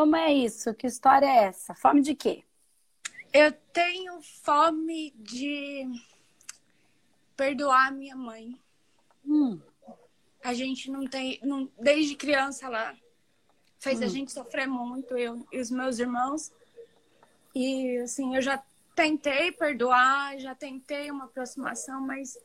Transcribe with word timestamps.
Como 0.00 0.16
é 0.16 0.32
isso? 0.32 0.72
Que 0.72 0.86
história 0.86 1.26
é 1.26 1.44
essa? 1.44 1.74
Fome 1.74 2.00
de 2.00 2.14
quê? 2.14 2.42
Eu 3.34 3.52
tenho 3.52 4.22
fome 4.22 5.10
de 5.10 5.86
perdoar 7.36 7.92
minha 7.92 8.16
mãe. 8.16 8.58
Hum. 9.22 9.60
A 10.42 10.54
gente 10.54 10.90
não 10.90 11.06
tem. 11.06 11.38
Não, 11.42 11.70
desde 11.78 12.16
criança 12.16 12.64
ela 12.64 12.96
fez 13.78 14.00
Hum. 14.00 14.04
a 14.04 14.06
gente 14.06 14.32
sofrer 14.32 14.66
muito, 14.66 15.18
eu 15.18 15.46
e 15.52 15.60
os 15.60 15.70
meus 15.70 15.98
irmãos. 15.98 16.50
E 17.54 17.98
assim, 17.98 18.34
eu 18.34 18.40
já 18.40 18.56
tentei 18.96 19.52
perdoar, 19.52 20.38
já 20.38 20.54
tentei 20.54 21.10
uma 21.10 21.26
aproximação, 21.26 22.00
mas 22.00 22.38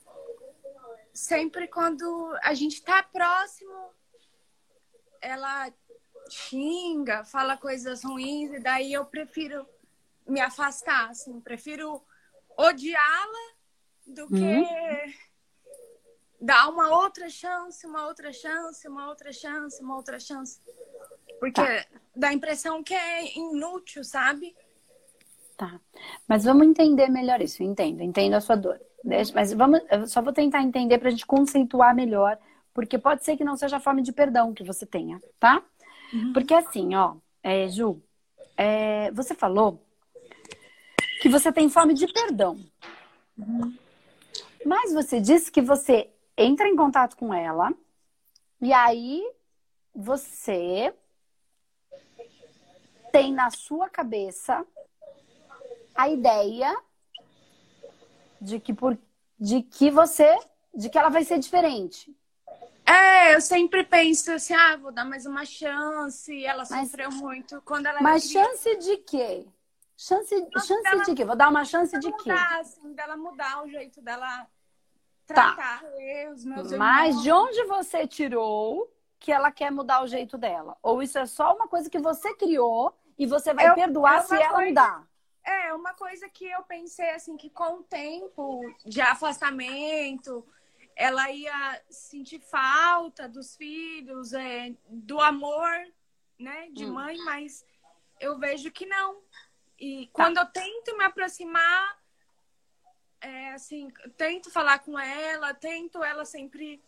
sempre 1.14 1.70
quando 1.70 2.38
a 2.44 2.54
gente 2.54 2.84
tá 2.84 3.02
próximo, 3.02 3.92
ela 5.22 5.72
xinga, 6.30 7.24
fala 7.24 7.58
coisas 7.58 8.04
ruins, 8.04 8.52
e 8.54 8.60
daí 8.60 8.94
eu 8.94 9.06
prefiro 9.06 9.66
me 10.28 10.42
afastar, 10.42 11.10
assim, 11.10 11.40
prefiro 11.40 12.02
odiá-la 12.58 13.56
do 14.08 14.28
que 14.28 15.16
dar 16.42 16.70
uma 16.70 16.90
outra 17.02 17.30
chance, 17.30 17.86
uma 17.86 18.06
outra 18.08 18.32
chance, 18.34 18.88
uma 18.88 19.08
outra 19.08 19.32
chance, 19.32 19.82
uma 19.84 19.96
outra 19.96 20.20
chance. 20.20 20.60
Porque 21.40 21.62
Tá. 21.62 21.86
dá 22.16 22.30
a 22.30 22.34
impressão 22.34 22.84
que 22.84 22.94
é 22.94 23.38
inútil, 23.38 24.04
sabe? 24.04 24.56
Tá. 25.58 25.80
Mas 26.28 26.44
vamos 26.44 26.68
entender 26.68 27.08
melhor 27.10 27.42
isso. 27.42 27.64
Entendo, 27.64 28.02
entendo 28.02 28.34
a 28.36 28.42
sua 28.42 28.56
dor. 28.56 28.80
Deixa- 29.04 29.34
mas 29.34 29.54
vamos, 29.54 29.82
eu 29.90 30.08
só 30.08 30.22
vou 30.22 30.34
tentar 30.34 30.62
entender 30.62 30.98
para 30.98 31.08
a 31.08 31.12
gente 31.12 31.26
conceituar 31.26 31.96
melhor, 31.96 32.38
porque 32.74 32.98
pode 32.98 33.24
ser 33.24 33.38
que 33.38 33.44
não 33.44 33.56
seja 33.56 33.78
a 33.78 33.80
forma 33.80 34.02
de 34.02 34.12
perdão 34.12 34.54
que 34.54 34.64
você 34.64 34.86
tenha, 34.86 35.22
tá? 35.40 35.64
Porque 36.34 36.54
assim, 36.54 36.96
ó, 36.96 37.16
é, 37.44 37.68
Ju, 37.68 38.02
é, 38.58 39.12
você 39.12 39.34
falou 39.34 39.82
que 41.22 41.30
você 41.30 41.52
tem 41.52 41.70
fome 41.70 41.94
de 41.94 42.08
perdão. 42.08 42.60
Mas 44.66 44.94
você 44.94 45.20
disse 45.20 45.52
que 45.52 45.62
você 45.62 46.10
entra 46.38 46.68
em 46.68 46.76
contato 46.76 47.16
com 47.16 47.34
ela 47.34 47.74
e 48.62 48.74
aí 48.74 49.24
você 49.94 50.94
tem 53.12 53.34
na 53.34 53.50
sua 53.50 53.90
cabeça 53.90 54.66
a 55.94 56.10
ideia 56.10 56.76
de 58.42 58.60
que 58.60 58.74
por 58.74 58.98
de 59.40 59.62
que 59.62 59.90
você 59.90 60.38
de 60.74 60.90
que 60.90 60.98
ela 60.98 61.10
vai 61.10 61.24
ser 61.24 61.40
diferente. 61.40 62.14
É, 62.88 63.34
eu 63.36 63.42
sempre 63.42 63.84
penso 63.84 64.32
assim, 64.32 64.54
ah, 64.54 64.76
vou 64.78 64.92
dar 64.92 65.06
mais 65.06 65.26
uma 65.26 65.46
chance. 65.46 66.46
Ela 66.46 66.64
Mas- 66.70 66.90
sofreu 66.90 67.12
muito 67.12 67.62
quando 67.64 67.88
ela 67.88 68.02
Mas 68.02 68.28
criança. 68.28 68.50
chance 68.52 68.76
de 68.78 68.98
quê? 68.98 69.46
Chance, 69.98 70.40
Nossa, 70.54 70.68
chance 70.68 70.88
ela- 70.88 71.04
de 71.04 71.16
quê? 71.16 71.26
Vou 71.26 71.36
dar 71.36 71.50
uma 71.50 71.64
chance 71.66 71.98
de 71.98 72.08
Dela 72.10 72.24
quê? 72.24 72.30
mudar, 72.32 72.60
assim, 72.60 72.94
dela 72.94 73.18
mudar 73.18 73.64
o 73.64 73.70
jeito 73.70 74.02
dela 74.02 74.48
Tá. 75.26 75.34
tratar 75.56 75.84
eu, 76.00 76.32
os 76.34 76.46
meus 76.46 76.72
Mas 76.74 77.10
irmãos. 77.16 77.24
de 77.24 77.32
onde 77.32 77.64
você 77.64 78.06
tirou 78.06 78.92
que 79.20 79.32
ela 79.32 79.52
quer 79.52 79.72
mudar 79.72 80.04
o 80.04 80.08
jeito 80.08 80.38
dela? 80.38 80.78
Ou 80.84 81.02
isso 81.02 81.18
é 81.18 81.26
só 81.26 81.56
uma 81.56 81.68
coisa 81.68 81.90
que 81.90 81.98
você 81.98 82.36
criou 82.36 82.96
e 83.18 83.26
você 83.26 83.54
vai 83.54 83.70
Eu- 83.70 83.74
perdoar 83.76 84.20
é 84.20 84.22
se 84.24 84.36
ela 84.36 84.50
coisa- 84.50 84.68
mudar? 84.68 85.08
É, 85.44 85.74
uma 85.74 85.94
coisa 85.94 86.28
que 86.30 86.46
eu 86.46 86.62
pensei 86.64 87.10
assim, 87.12 87.38
que 87.38 87.50
com 87.50 87.80
o 87.80 87.84
tempo 87.84 88.62
de 88.86 89.00
afastamento, 89.02 90.46
ela 90.96 91.30
ia 91.32 91.82
sentir 91.90 92.40
falta 92.40 93.28
dos 93.28 93.56
filhos, 93.56 94.34
é, 94.34 94.74
do 94.88 95.20
amor, 95.20 95.72
né, 96.40 96.70
de 96.72 96.86
Hum. 96.86 96.94
mãe, 96.94 97.18
mas 97.20 97.66
eu 98.20 98.38
vejo 98.40 98.72
que 98.72 98.86
não. 98.86 99.22
E 99.80 100.08
quando 100.14 100.38
eu 100.38 100.46
tento 100.46 100.98
me 100.98 101.04
aproximar, 101.04 102.00
é, 103.20 103.52
assim, 103.52 103.90
tento 104.18 104.50
falar 104.52 104.80
com 104.80 104.98
ela, 104.98 105.54
tento 105.54 106.04
ela 106.04 106.24
sempre 106.26 106.82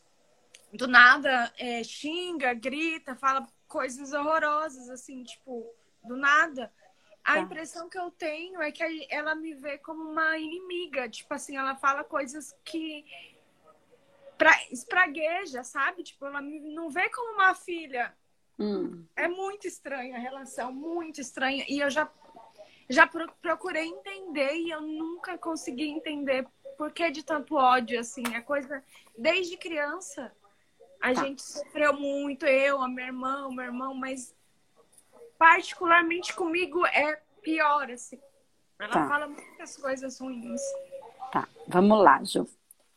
do 0.73 0.87
nada 0.87 1.51
é, 1.57 1.83
xinga, 1.83 2.53
grita, 2.53 3.15
fala 3.15 3.47
coisas 3.67 4.13
horrorosas, 4.13 4.89
assim, 4.89 5.23
tipo, 5.23 5.69
do 6.03 6.15
nada. 6.15 6.71
A 7.23 7.33
Tá. 7.33 7.39
impressão 7.39 7.89
que 7.89 7.97
eu 7.99 8.09
tenho 8.11 8.61
é 8.61 8.71
que 8.71 9.07
ela 9.09 9.35
me 9.35 9.53
vê 9.53 9.77
como 9.79 10.01
uma 10.09 10.37
inimiga. 10.37 11.09
Tipo 11.09 11.33
assim, 11.33 11.57
ela 11.57 11.75
fala 11.75 12.03
coisas 12.05 12.55
que 12.63 13.05
pra, 14.37 14.51
espragueja, 14.71 15.63
sabe? 15.63 16.03
Tipo, 16.03 16.25
ela 16.25 16.41
não 16.41 16.89
vê 16.89 17.09
como 17.09 17.33
uma 17.33 17.53
filha. 17.55 18.15
Hum, 18.59 19.05
É 19.15 19.27
muito 19.27 19.67
estranha 19.67 20.15
a 20.15 20.19
relação, 20.19 20.71
muito 20.71 21.19
estranha. 21.21 21.65
E 21.67 21.79
eu 21.79 21.89
já, 21.89 22.09
já 22.89 23.05
pro- 23.07 23.31
procurei 23.41 23.85
entender 23.85 24.53
e 24.55 24.69
eu 24.71 24.81
nunca 24.81 25.37
consegui 25.37 25.87
entender 25.89 26.47
por 26.77 26.91
que 26.91 27.09
de 27.11 27.23
tanto 27.23 27.55
ódio, 27.55 27.99
assim. 27.99 28.23
É 28.33 28.41
coisa. 28.41 28.83
Desde 29.17 29.57
criança, 29.57 30.31
a 31.01 31.13
Tá. 31.13 31.23
gente 31.23 31.41
sofreu 31.41 31.93
muito, 31.93 32.45
eu, 32.45 32.81
a 32.81 32.87
minha 32.87 33.07
irmã, 33.07 33.47
o 33.47 33.51
meu 33.53 33.65
irmão, 33.65 33.93
mas 33.93 34.35
particularmente 35.37 36.33
comigo 36.35 36.85
é 36.87 37.21
pior, 37.41 37.89
assim. 37.91 38.19
Ela 38.79 38.91
Tá. 38.93 39.07
fala 39.07 39.27
muitas 39.27 39.77
coisas 39.77 40.19
ruins. 40.19 40.61
tá, 41.31 41.47
vamos 41.67 42.01
lá, 42.03 42.23
Ju. 42.23 42.47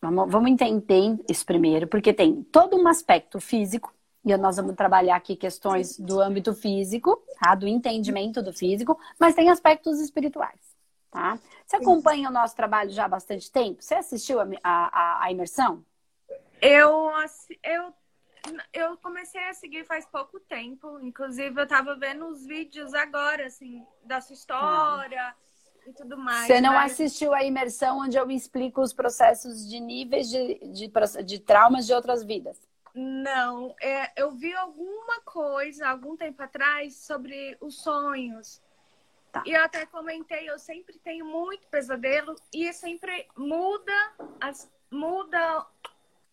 Vamos, 0.00 0.30
vamos 0.30 0.50
entender 0.50 1.18
isso 1.28 1.44
primeiro, 1.44 1.86
porque 1.86 2.12
tem 2.12 2.42
todo 2.44 2.76
um 2.76 2.88
aspecto 2.88 3.38
físico, 3.38 3.92
e 4.24 4.34
nós 4.36 4.56
vamos 4.56 4.74
trabalhar 4.74 5.16
aqui 5.16 5.36
questões 5.36 5.98
do 5.98 6.20
âmbito 6.20 6.54
físico, 6.54 7.22
tá? 7.38 7.54
Do 7.54 7.68
entendimento 7.68 8.42
do 8.42 8.52
físico, 8.52 8.98
mas 9.18 9.34
tem 9.34 9.50
aspectos 9.50 10.00
espirituais, 10.00 10.60
tá? 11.10 11.38
Você 11.66 11.76
acompanha 11.76 12.28
o 12.28 12.32
nosso 12.32 12.56
trabalho 12.56 12.90
já 12.90 13.04
há 13.04 13.08
bastante 13.08 13.50
tempo? 13.50 13.82
Você 13.82 13.94
assistiu 13.94 14.40
a, 14.40 14.46
a, 14.64 15.24
a 15.24 15.32
imersão? 15.32 15.84
Eu, 16.60 17.10
eu, 17.62 17.94
eu 18.72 18.96
comecei 18.98 19.42
a 19.48 19.54
seguir 19.54 19.84
faz 19.84 20.04
pouco 20.06 20.40
tempo. 20.40 20.98
Inclusive, 21.00 21.60
eu 21.60 21.66
tava 21.66 21.94
vendo 21.94 22.26
os 22.26 22.44
vídeos 22.44 22.92
agora, 22.92 23.46
assim, 23.46 23.86
da 24.04 24.20
sua 24.20 24.34
história 24.34 25.34
e 25.86 25.92
tudo 25.92 26.16
mais. 26.16 26.46
Você 26.46 26.60
não 26.60 26.72
mas- 26.74 26.92
assistiu 26.92 27.32
a 27.34 27.42
imersão 27.44 27.98
onde 28.00 28.16
eu 28.16 28.30
explico 28.30 28.80
os 28.80 28.92
processos 28.92 29.68
de 29.68 29.80
níveis 29.80 30.28
de, 30.28 30.58
de, 30.72 30.90
de 31.24 31.38
traumas 31.38 31.86
de 31.86 31.92
outras 31.92 32.22
vidas? 32.24 32.56
Não, 32.94 33.74
é, 33.80 34.10
eu 34.20 34.32
vi 34.32 34.52
alguma 34.54 35.20
coisa 35.20 35.88
algum 35.88 36.16
tempo 36.16 36.42
atrás 36.42 36.96
sobre 36.96 37.56
os 37.60 37.76
sonhos. 37.82 38.60
Tá. 39.30 39.44
E 39.46 39.52
eu 39.52 39.62
até 39.62 39.86
comentei, 39.86 40.50
eu 40.50 40.58
sempre 40.58 40.98
tenho 40.98 41.24
muito 41.24 41.68
pesadelo 41.68 42.34
e 42.52 42.72
sempre 42.72 43.28
muda 43.36 43.92
as 44.40 44.68
muda 44.90 45.64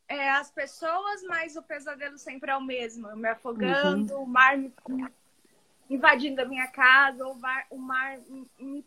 é, 0.09 0.31
as 0.31 0.49
pessoas, 0.49 1.21
mas 1.27 1.55
o 1.55 1.61
pesadelo 1.61 2.17
sempre 2.17 2.49
é 2.49 2.57
o 2.57 2.61
mesmo. 2.61 3.07
Eu 3.07 3.15
me 3.17 3.29
afogando, 3.29 4.15
Uhum. 4.15 4.23
o 4.23 4.25
mar 4.27 4.57
me, 4.57 4.73
invadindo 5.89 6.41
a 6.41 6.45
minha 6.45 6.67
casa, 6.67 7.27
o 7.27 7.35
mar, 7.35 7.67
o 7.69 7.77
mar 7.77 8.17
me, 8.59 8.83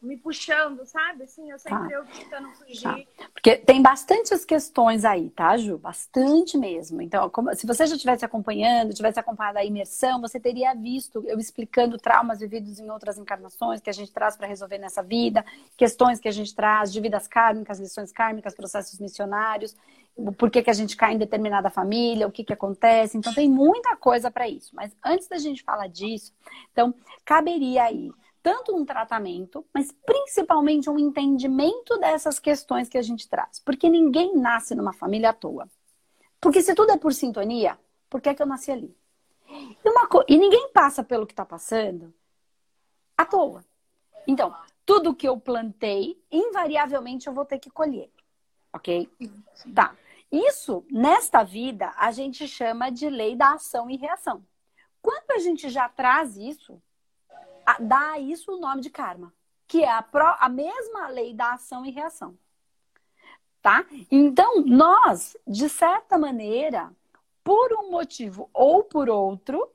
me 0.00 0.16
puxando, 0.16 0.84
sabe? 0.86 1.24
Assim, 1.24 1.50
eu 1.50 1.58
sempre 1.58 1.88
Tá. 1.88 1.94
eu 1.94 2.04
tentando 2.06 2.48
fugir. 2.50 3.08
Porque 3.32 3.56
tem 3.56 3.82
bastantes 3.82 4.44
questões 4.44 5.04
aí, 5.04 5.30
tá, 5.30 5.56
Ju? 5.56 5.76
Bastante 5.78 6.56
mesmo. 6.56 7.02
Então, 7.02 7.28
como- 7.30 7.54
se 7.54 7.66
você 7.66 7.86
já 7.86 7.94
estivesse 7.94 8.24
acompanhando, 8.24 8.94
tivesse 8.94 9.18
acompanhado 9.18 9.58
a 9.58 9.64
imersão, 9.64 10.20
você 10.20 10.38
teria 10.38 10.74
visto 10.74 11.22
eu 11.26 11.38
explicando 11.38 11.98
traumas 11.98 12.40
vividos 12.40 12.78
em 12.78 12.90
outras 12.90 13.18
encarnações 13.18 13.80
que 13.80 13.90
a 13.90 13.92
gente 13.92 14.12
traz 14.12 14.36
para 14.36 14.46
resolver 14.46 14.78
nessa 14.78 15.02
vida, 15.02 15.44
questões 15.76 16.20
que 16.20 16.28
a 16.28 16.32
gente 16.32 16.54
traz 16.54 16.92
de 16.92 17.00
vidas 17.00 17.26
kármicas, 17.26 17.80
lições 17.80 18.12
kármicas, 18.12 18.54
processos 18.54 18.98
missionários, 19.00 19.76
o 20.16 20.32
porquê 20.32 20.62
que 20.62 20.70
a 20.70 20.74
gente 20.74 20.96
cai 20.96 21.14
em 21.14 21.18
determinada 21.18 21.70
família, 21.70 22.26
o 22.26 22.32
que 22.32 22.42
que 22.44 22.52
acontece. 22.52 23.16
Então, 23.16 23.32
tem 23.32 23.48
muita 23.48 23.96
coisa 23.96 24.30
para 24.30 24.48
isso. 24.48 24.70
Mas 24.74 24.90
antes 25.04 25.28
da 25.28 25.38
gente 25.38 25.62
falar 25.62 25.88
disso, 25.88 26.32
então, 26.72 26.94
caberia 27.24 27.84
aí 27.84 28.10
tanto 28.48 28.74
um 28.74 28.82
tratamento, 28.82 29.62
mas 29.74 29.92
principalmente 29.92 30.88
um 30.88 30.98
entendimento 30.98 31.98
dessas 31.98 32.38
questões 32.38 32.88
que 32.88 32.96
a 32.96 33.02
gente 33.02 33.28
traz. 33.28 33.60
Porque 33.60 33.90
ninguém 33.90 34.34
nasce 34.34 34.74
numa 34.74 34.94
família 34.94 35.28
à 35.28 35.32
toa. 35.34 35.68
Porque 36.40 36.62
se 36.62 36.74
tudo 36.74 36.92
é 36.92 36.96
por 36.96 37.12
sintonia, 37.12 37.78
por 38.08 38.22
que, 38.22 38.30
é 38.30 38.34
que 38.34 38.40
eu 38.40 38.46
nasci 38.46 38.72
ali? 38.72 38.96
E, 39.84 39.90
uma 39.90 40.06
co... 40.06 40.24
e 40.26 40.38
ninguém 40.38 40.70
passa 40.72 41.04
pelo 41.04 41.26
que 41.26 41.34
está 41.34 41.44
passando 41.44 42.14
à 43.18 43.26
toa. 43.26 43.62
Então, 44.26 44.56
tudo 44.86 45.14
que 45.14 45.28
eu 45.28 45.38
plantei, 45.38 46.18
invariavelmente 46.32 47.26
eu 47.26 47.34
vou 47.34 47.44
ter 47.44 47.58
que 47.58 47.70
colher. 47.70 48.10
Ok? 48.72 49.10
Tá. 49.74 49.94
Isso, 50.32 50.86
nesta 50.90 51.42
vida, 51.42 51.92
a 51.98 52.10
gente 52.12 52.48
chama 52.48 52.88
de 52.88 53.10
lei 53.10 53.36
da 53.36 53.52
ação 53.52 53.90
e 53.90 53.96
reação. 53.96 54.42
Quando 55.02 55.32
a 55.32 55.38
gente 55.38 55.68
já 55.68 55.86
traz 55.86 56.38
isso, 56.38 56.80
dá 57.78 58.12
a 58.12 58.18
isso 58.18 58.52
o 58.52 58.60
nome 58.60 58.80
de 58.80 58.90
karma, 58.90 59.32
que 59.66 59.82
é 59.82 59.90
a, 59.90 60.02
pró- 60.02 60.36
a 60.38 60.48
mesma 60.48 61.08
lei 61.08 61.34
da 61.34 61.52
ação 61.52 61.84
e 61.84 61.90
reação. 61.90 62.36
Tá? 63.60 63.84
Então, 64.10 64.62
nós, 64.64 65.36
de 65.46 65.68
certa 65.68 66.16
maneira, 66.16 66.90
por 67.42 67.72
um 67.74 67.90
motivo 67.90 68.48
ou 68.52 68.84
por 68.84 69.10
outro, 69.10 69.68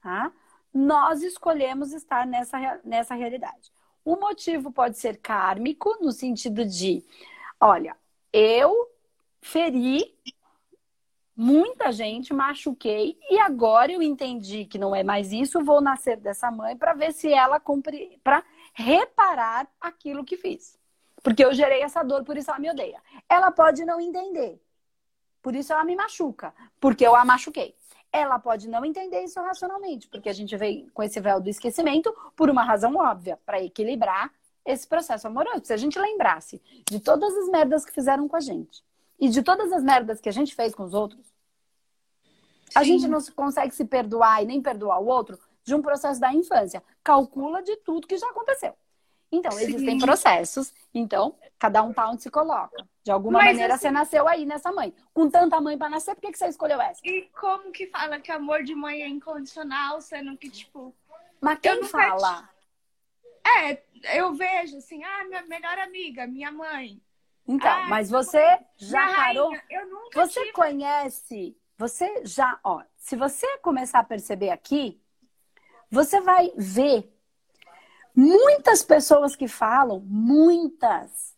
tá? 0.00 0.32
nós 0.72 1.22
escolhemos 1.22 1.92
estar 1.92 2.26
nessa, 2.26 2.80
nessa 2.82 3.14
realidade. 3.14 3.72
O 4.04 4.16
motivo 4.16 4.70
pode 4.72 4.98
ser 4.98 5.18
kármico, 5.18 5.96
no 6.00 6.12
sentido 6.12 6.64
de, 6.64 7.04
olha, 7.60 7.96
eu 8.32 8.90
feri 9.40 10.14
muita 11.36 11.92
gente, 11.92 12.32
machuquei 12.32 13.18
e 13.30 13.38
agora 13.38 13.92
eu 13.92 14.00
entendi 14.00 14.64
que 14.64 14.78
não 14.78 14.94
é 14.94 15.04
mais 15.04 15.32
isso, 15.32 15.62
vou 15.62 15.82
nascer 15.82 16.16
dessa 16.16 16.50
mãe 16.50 16.76
para 16.76 16.94
ver 16.94 17.12
se 17.12 17.30
ela 17.32 17.60
cumpre, 17.60 18.18
para 18.24 18.42
reparar 18.72 19.68
aquilo 19.80 20.24
que 20.24 20.36
fiz. 20.36 20.78
Porque 21.22 21.44
eu 21.44 21.52
gerei 21.52 21.82
essa 21.82 22.02
dor, 22.02 22.24
por 22.24 22.36
isso 22.36 22.50
ela 22.50 22.58
me 22.58 22.70
odeia. 22.70 23.02
Ela 23.28 23.50
pode 23.50 23.84
não 23.84 24.00
entender. 24.00 24.60
Por 25.42 25.54
isso 25.54 25.72
ela 25.72 25.84
me 25.84 25.94
machuca, 25.94 26.54
porque 26.80 27.06
eu 27.06 27.14
a 27.14 27.24
machuquei. 27.24 27.76
Ela 28.12 28.38
pode 28.38 28.68
não 28.68 28.84
entender 28.84 29.22
isso 29.22 29.40
racionalmente, 29.40 30.08
porque 30.08 30.28
a 30.28 30.32
gente 30.32 30.56
veio 30.56 30.90
com 30.92 31.02
esse 31.02 31.20
véu 31.20 31.40
do 31.40 31.50
esquecimento 31.50 32.14
por 32.34 32.48
uma 32.48 32.64
razão 32.64 32.96
óbvia, 32.96 33.38
para 33.44 33.60
equilibrar 33.60 34.32
esse 34.64 34.86
processo 34.86 35.26
amoroso. 35.26 35.64
Se 35.64 35.72
a 35.72 35.76
gente 35.76 35.98
lembrasse 35.98 36.62
de 36.88 36.98
todas 36.98 37.36
as 37.36 37.48
merdas 37.48 37.84
que 37.84 37.92
fizeram 37.92 38.26
com 38.26 38.36
a 38.36 38.40
gente 38.40 38.85
e 39.18 39.28
de 39.28 39.42
todas 39.42 39.72
as 39.72 39.82
merdas 39.82 40.20
que 40.20 40.28
a 40.28 40.32
gente 40.32 40.54
fez 40.54 40.74
com 40.74 40.84
os 40.84 40.94
outros, 40.94 41.26
Sim. 41.26 42.72
a 42.74 42.82
gente 42.82 43.08
não 43.08 43.20
consegue 43.34 43.74
se 43.74 43.84
perdoar 43.84 44.42
e 44.42 44.46
nem 44.46 44.60
perdoar 44.60 45.00
o 45.00 45.06
outro 45.06 45.38
de 45.64 45.74
um 45.74 45.82
processo 45.82 46.20
da 46.20 46.32
infância. 46.32 46.82
Calcula 47.02 47.62
de 47.62 47.76
tudo 47.78 48.06
que 48.06 48.16
já 48.16 48.28
aconteceu. 48.28 48.74
Então, 49.30 49.50
Sim. 49.52 49.64
existem 49.64 49.98
processos. 49.98 50.72
Então, 50.94 51.36
cada 51.58 51.82
um 51.82 51.92
tá 51.92 52.08
onde 52.08 52.22
se 52.22 52.30
coloca. 52.30 52.86
De 53.02 53.10
alguma 53.10 53.38
Mas, 53.38 53.48
maneira, 53.48 53.74
assim... 53.74 53.82
você 53.82 53.90
nasceu 53.90 54.28
aí 54.28 54.46
nessa 54.46 54.70
mãe. 54.72 54.94
Com 55.12 55.28
tanta 55.28 55.60
mãe 55.60 55.76
para 55.76 55.90
nascer, 55.90 56.14
por 56.14 56.20
que, 56.22 56.32
que 56.32 56.38
você 56.38 56.46
escolheu 56.46 56.80
essa? 56.80 57.00
E 57.04 57.22
como 57.38 57.72
que 57.72 57.86
fala 57.86 58.20
que 58.20 58.30
amor 58.30 58.62
de 58.62 58.74
mãe 58.74 59.02
é 59.02 59.08
incondicional, 59.08 60.00
sendo 60.00 60.36
que, 60.36 60.48
tipo. 60.48 60.94
Mas 61.40 61.58
quem 61.58 61.82
fala? 61.84 62.48
É, 63.46 63.82
eu 64.18 64.34
vejo 64.34 64.76
assim, 64.78 65.02
ah, 65.04 65.24
minha 65.24 65.42
melhor 65.42 65.78
amiga, 65.78 66.26
minha 66.26 66.50
mãe. 66.50 67.00
Então, 67.48 67.70
ah, 67.70 67.86
mas 67.88 68.10
você 68.10 68.58
já 68.76 69.06
parou? 69.14 69.50
Rainha, 69.50 69.62
eu 69.70 69.86
nunca 69.88 70.26
Você 70.26 70.40
tive... 70.40 70.52
conhece, 70.52 71.56
você 71.78 72.22
já, 72.24 72.58
ó, 72.64 72.82
se 72.96 73.14
você 73.14 73.58
começar 73.58 74.00
a 74.00 74.04
perceber 74.04 74.50
aqui, 74.50 75.00
você 75.90 76.20
vai 76.20 76.52
ver 76.56 77.12
muitas 78.14 78.82
pessoas 78.82 79.36
que 79.36 79.46
falam, 79.46 80.00
muitas. 80.00 81.36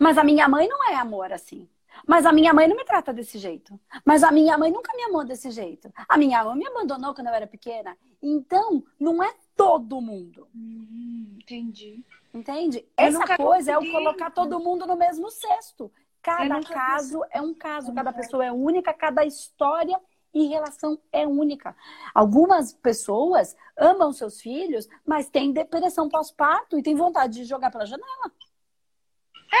Mas 0.00 0.16
a 0.16 0.24
minha 0.24 0.48
mãe 0.48 0.66
não 0.66 0.88
é 0.88 0.94
amor 0.94 1.32
assim. 1.32 1.68
Mas 2.06 2.26
a 2.26 2.32
minha 2.32 2.52
mãe 2.52 2.66
não 2.66 2.76
me 2.76 2.84
trata 2.84 3.12
desse 3.12 3.38
jeito. 3.38 3.78
Mas 4.04 4.22
a 4.22 4.30
minha 4.30 4.56
mãe 4.58 4.70
nunca 4.70 4.92
me 4.96 5.02
amou 5.04 5.24
desse 5.24 5.50
jeito. 5.50 5.92
A 6.08 6.16
minha 6.16 6.42
mãe 6.44 6.56
me 6.56 6.66
abandonou 6.66 7.14
quando 7.14 7.28
eu 7.28 7.34
era 7.34 7.46
pequena. 7.46 7.96
Então, 8.22 8.82
não 8.98 9.22
é 9.22 9.32
todo 9.56 10.00
mundo. 10.00 10.48
Hum, 10.54 11.36
entendi. 11.40 12.04
Entende? 12.34 12.78
Eu 12.98 13.06
Essa 13.06 13.36
coisa 13.36 13.74
consegui. 13.74 13.88
é 13.88 13.90
o 13.90 13.92
colocar 13.92 14.30
todo 14.32 14.58
mundo 14.58 14.84
no 14.86 14.96
mesmo 14.96 15.30
cesto. 15.30 15.90
Cada 16.20 16.60
caso 16.62 17.18
consegui. 17.18 17.38
é 17.38 17.40
um 17.40 17.54
caso, 17.54 17.94
cada 17.94 18.12
pessoa 18.12 18.44
é 18.44 18.50
única, 18.50 18.92
cada 18.92 19.24
história 19.24 19.96
e 20.34 20.48
relação 20.48 21.00
é 21.12 21.24
única. 21.24 21.76
Algumas 22.12 22.72
pessoas 22.72 23.56
amam 23.76 24.12
seus 24.12 24.40
filhos, 24.40 24.88
mas 25.06 25.30
têm 25.30 25.52
depressão 25.52 26.08
pós-parto 26.08 26.76
e 26.76 26.82
têm 26.82 26.96
vontade 26.96 27.34
de 27.34 27.44
jogar 27.44 27.70
pela 27.70 27.86
janela. 27.86 28.32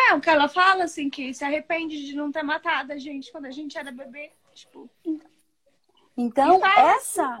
É, 0.08 0.14
o 0.14 0.20
que 0.20 0.28
ela 0.28 0.48
fala, 0.48 0.84
assim, 0.84 1.08
que 1.08 1.32
se 1.32 1.44
arrepende 1.44 2.04
de 2.04 2.16
não 2.16 2.32
ter 2.32 2.42
matado 2.42 2.92
a 2.92 2.98
gente 2.98 3.30
quando 3.30 3.46
a 3.46 3.52
gente 3.52 3.78
era 3.78 3.92
bebê. 3.92 4.32
Tipo. 4.52 4.90
Então, 6.16 6.60
essa. 6.66 7.40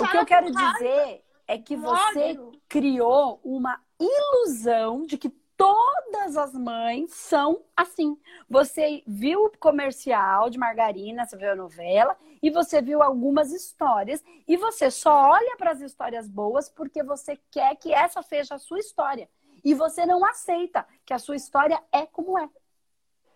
O 0.00 0.08
que 0.08 0.16
eu 0.16 0.26
quero 0.26 0.50
dizer 0.50 1.22
é 1.46 1.58
que 1.58 1.76
você 1.76 2.36
criou 2.68 3.40
uma 3.44 3.80
ilusão 4.02 5.06
de 5.06 5.16
que 5.16 5.30
todas 5.56 6.36
as 6.36 6.52
mães 6.52 7.14
são 7.14 7.62
assim. 7.76 8.18
Você 8.48 9.02
viu 9.06 9.44
o 9.44 9.58
comercial 9.58 10.50
de 10.50 10.58
margarina, 10.58 11.24
você 11.24 11.36
viu 11.36 11.52
a 11.52 11.56
novela 11.56 12.16
e 12.42 12.50
você 12.50 12.82
viu 12.82 13.02
algumas 13.02 13.52
histórias 13.52 14.24
e 14.48 14.56
você 14.56 14.90
só 14.90 15.30
olha 15.30 15.56
para 15.56 15.70
as 15.70 15.80
histórias 15.80 16.28
boas 16.28 16.68
porque 16.68 17.02
você 17.02 17.38
quer 17.50 17.76
que 17.76 17.92
essa 17.92 18.22
seja 18.22 18.56
a 18.56 18.58
sua 18.58 18.80
história. 18.80 19.28
E 19.64 19.74
você 19.74 20.04
não 20.04 20.24
aceita 20.24 20.84
que 21.06 21.14
a 21.14 21.18
sua 21.18 21.36
história 21.36 21.80
é 21.92 22.04
como 22.06 22.36
é. 22.36 22.48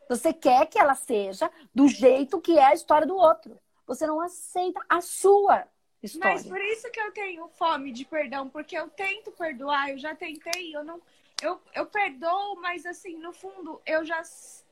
Você 0.09 0.33
quer 0.33 0.67
que 0.67 0.79
ela 0.79 0.95
seja 0.95 1.51
do 1.75 1.87
jeito 1.87 2.41
que 2.41 2.59
é 2.59 2.65
a 2.65 2.75
história 2.75 3.07
do 3.07 3.17
outro. 3.17 3.57
Você 3.87 4.07
não 4.07 4.21
aceita 4.21 4.81
a 4.89 5.01
sua 5.01 5.65
história. 6.03 6.35
Mas 6.35 6.47
por 6.47 6.61
isso 6.61 6.91
que 6.91 7.01
eu 7.01 7.13
tenho 7.13 7.49
fome 7.49 7.93
de 7.93 8.05
perdão, 8.05 8.49
porque 8.49 8.77
eu 8.77 8.89
tento 8.89 9.31
perdoar, 9.33 9.91
eu 9.91 9.99
já 9.99 10.15
tentei, 10.15 10.75
eu 10.75 10.85
não 10.85 11.01
eu, 11.43 11.61
eu 11.75 11.87
perdoo, 11.87 12.57
mas 12.61 12.87
assim, 12.87 13.19
no 13.19 13.33
fundo, 13.33 13.81
eu 13.85 14.05
já, 14.05 14.23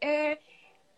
é, 0.01 0.39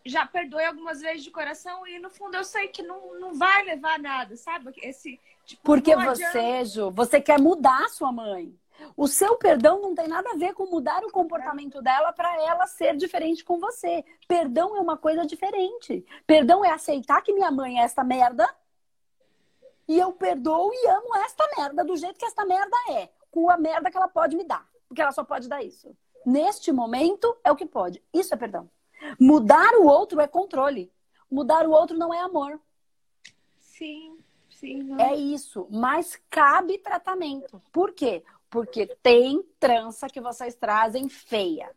já 0.05 0.25
perdoei 0.25 0.65
algumas 0.65 1.01
vezes 1.01 1.23
de 1.23 1.31
coração 1.31 1.85
e 1.85 1.99
no 1.99 2.09
fundo 2.09 2.37
eu 2.37 2.43
sei 2.43 2.69
que 2.69 2.81
não, 2.81 3.19
não 3.19 3.33
vai 3.33 3.65
levar 3.65 3.99
nada, 3.99 4.37
sabe? 4.37 4.73
Esse, 4.81 5.19
tipo, 5.45 5.61
Porque 5.63 5.95
você, 5.95 6.63
Ju, 6.65 6.89
você 6.91 7.19
quer 7.19 7.39
mudar 7.39 7.83
a 7.83 7.89
sua 7.89 8.11
mãe. 8.11 8.57
O 8.95 9.07
seu 9.07 9.35
perdão 9.37 9.81
não 9.81 9.95
tem 9.95 10.07
nada 10.07 10.29
a 10.31 10.37
ver 10.37 10.53
com 10.53 10.67
mudar 10.67 11.03
o 11.03 11.11
comportamento 11.11 11.81
dela 11.81 12.13
para 12.13 12.31
ela 12.43 12.67
ser 12.67 12.95
diferente 12.95 13.43
com 13.43 13.59
você. 13.59 14.05
Perdão 14.27 14.77
é 14.77 14.79
uma 14.79 14.95
coisa 14.95 15.25
diferente. 15.25 16.05
Perdão 16.27 16.63
é 16.63 16.69
aceitar 16.69 17.21
que 17.23 17.33
minha 17.33 17.49
mãe 17.49 17.79
é 17.79 17.83
esta 17.83 18.03
merda 18.03 18.47
e 19.87 19.97
eu 19.97 20.11
perdoo 20.11 20.71
e 20.73 20.87
amo 20.87 21.15
esta 21.17 21.47
merda 21.57 21.83
do 21.83 21.95
jeito 21.95 22.17
que 22.17 22.25
esta 22.25 22.45
merda 22.45 22.75
é, 22.91 23.09
com 23.31 23.49
a 23.49 23.57
merda 23.57 23.89
que 23.89 23.97
ela 23.97 24.07
pode 24.07 24.35
me 24.35 24.43
dar 24.43 24.67
porque 24.87 25.01
ela 25.01 25.11
só 25.11 25.23
pode 25.23 25.47
dar 25.47 25.63
isso. 25.63 25.95
Neste 26.25 26.71
momento 26.71 27.35
é 27.43 27.51
o 27.51 27.55
que 27.55 27.65
pode. 27.65 28.01
Isso 28.13 28.33
é 28.33 28.37
perdão. 28.37 28.69
Mudar 29.19 29.75
o 29.75 29.85
outro 29.85 30.19
é 30.19 30.27
controle. 30.27 30.91
Mudar 31.29 31.67
o 31.67 31.71
outro 31.71 31.97
não 31.97 32.13
é 32.13 32.19
amor. 32.19 32.59
Sim, 33.59 34.17
sim. 34.49 34.83
Não. 34.83 34.99
É 34.99 35.15
isso. 35.15 35.67
Mas 35.69 36.19
cabe 36.29 36.77
tratamento. 36.77 37.61
Por 37.71 37.91
quê? 37.91 38.23
Porque 38.49 38.87
tem 39.03 39.43
trança 39.59 40.07
que 40.07 40.21
vocês 40.21 40.55
trazem 40.55 41.09
feia. 41.09 41.69